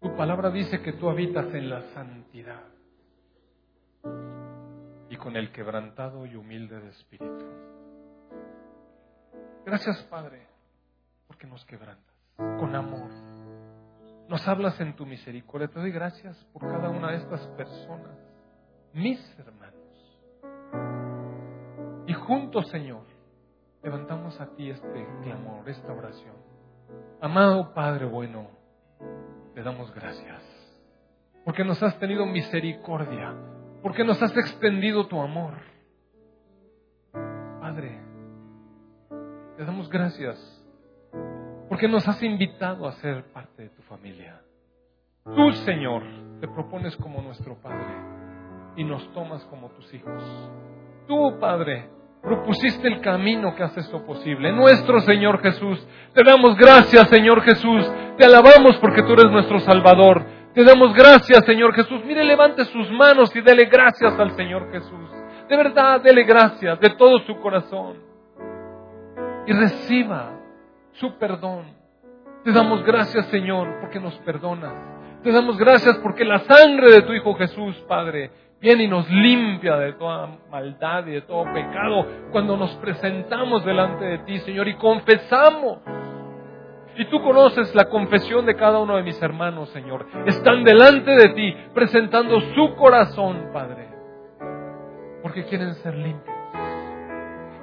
[0.00, 2.64] tu palabra dice que tú habitas en la santidad
[5.08, 7.46] y con el quebrantado y humilde de espíritu.
[9.64, 10.48] Gracias, Padre,
[11.28, 13.10] porque nos quebrantas con amor.
[14.28, 15.68] Nos hablas en tu misericordia.
[15.68, 18.18] Te doy gracias por cada una de estas personas,
[18.92, 19.61] mis hermanos.
[22.26, 23.02] Juntos, Señor,
[23.82, 26.36] levantamos a ti este clamor, esta oración.
[27.20, 28.46] Amado Padre bueno,
[29.54, 30.40] te damos gracias,
[31.44, 33.34] porque nos has tenido misericordia,
[33.82, 35.54] porque nos has extendido tu amor.
[37.60, 38.00] Padre,
[39.56, 40.64] te damos gracias,
[41.68, 44.40] porque nos has invitado a ser parte de tu familia.
[45.24, 46.04] Tú, Señor,
[46.40, 47.96] te propones como nuestro Padre
[48.76, 50.22] y nos tomas como tus hijos.
[51.08, 51.88] Tú, Padre,
[52.22, 54.52] propusiste el camino que hace esto posible.
[54.52, 55.86] Nuestro Señor Jesús.
[56.14, 57.90] Te damos gracias, Señor Jesús.
[58.16, 60.24] Te alabamos porque tú eres nuestro Salvador.
[60.54, 62.04] Te damos gracias, Señor Jesús.
[62.04, 65.10] Mire, levante sus manos y dele gracias al Señor Jesús.
[65.48, 67.96] De verdad, dele gracias de todo su corazón.
[69.46, 70.38] Y reciba
[70.92, 71.64] su perdón.
[72.44, 74.91] Te damos gracias, Señor, porque nos perdonas.
[75.22, 79.76] Te damos gracias porque la sangre de tu Hijo Jesús, Padre, viene y nos limpia
[79.76, 84.74] de toda maldad y de todo pecado cuando nos presentamos delante de ti, Señor, y
[84.74, 85.78] confesamos.
[86.96, 90.06] Y tú conoces la confesión de cada uno de mis hermanos, Señor.
[90.26, 93.88] Están delante de ti presentando su corazón, Padre.
[95.22, 96.36] Porque quieren ser limpios.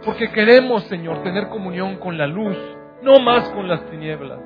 [0.05, 2.57] Porque queremos, Señor, tener comunión con la luz,
[3.01, 4.39] no más con las tinieblas.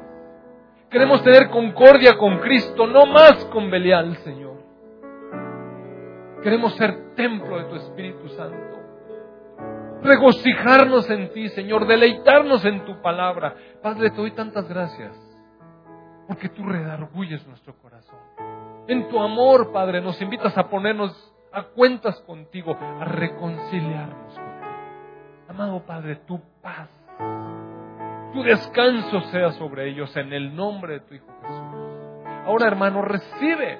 [0.94, 4.61] Queremos tener concordia con Cristo, no más con Belial, Señor.
[6.44, 8.78] Queremos ser templo de tu Espíritu Santo.
[10.03, 13.56] Regocijarnos en ti, Señor, deleitarnos en tu palabra.
[13.82, 15.18] Padre, te doy tantas gracias
[16.28, 18.20] porque tú redarguyes nuestro corazón.
[18.88, 24.53] En tu amor, Padre, nos invitas a ponernos a cuentas contigo, a reconciliarnos contigo.
[25.49, 26.88] Amado Padre, tu paz,
[28.34, 31.84] tu descanso sea sobre ellos en el nombre de tu Hijo Jesús.
[32.45, 33.80] Ahora, hermano, recibe.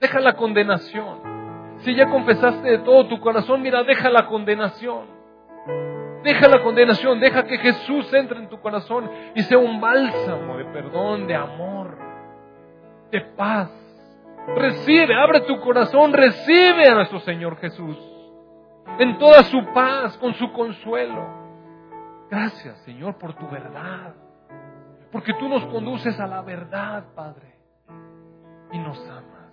[0.00, 1.78] Deja la condenación.
[1.78, 5.06] Si ya confesaste de todo tu corazón, mira, deja la condenación.
[6.22, 10.64] Deja la condenación, deja que Jesús entre en tu corazón y sea un bálsamo de
[10.66, 11.98] perdón, de amor,
[13.10, 13.70] de paz.
[14.56, 17.98] Recibe, abre tu corazón, recibe a nuestro Señor Jesús
[18.98, 21.43] en toda su paz, con su consuelo.
[22.30, 24.14] Gracias, Señor, por tu verdad.
[25.12, 27.54] Porque tú nos conduces a la verdad, Padre.
[28.72, 29.52] Y nos amas,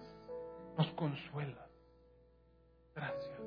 [0.77, 1.69] nos consuelas.
[2.95, 3.39] Gracias.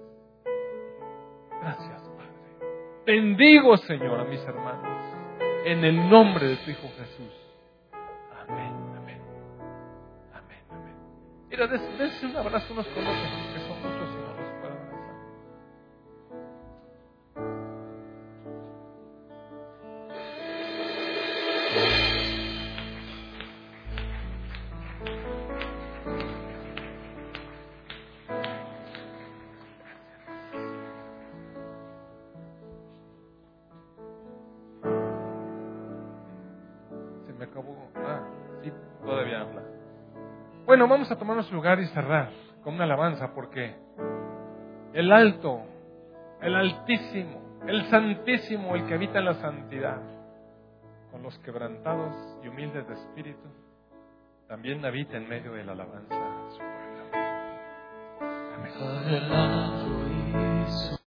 [1.60, 2.68] Gracias, Padre.
[3.06, 5.05] Bendigo, Señor, a mis hermanos.
[5.64, 7.32] En el nombre de tu Hijo Jesús.
[8.46, 9.20] Amén, amén.
[10.34, 10.94] Amén, amén.
[11.48, 13.53] Mira, dése un abrazo unos con otros,
[40.74, 42.30] Bueno, vamos a tomar lugar y cerrar
[42.64, 43.76] con una alabanza porque
[44.92, 45.62] el alto,
[46.40, 50.02] el altísimo, el santísimo, el que habita en la santidad,
[51.12, 53.48] con los quebrantados y humildes de espíritu,
[54.48, 57.05] también habita en medio de la alabanza a su pueblo.
[58.56, 60.03] Amén.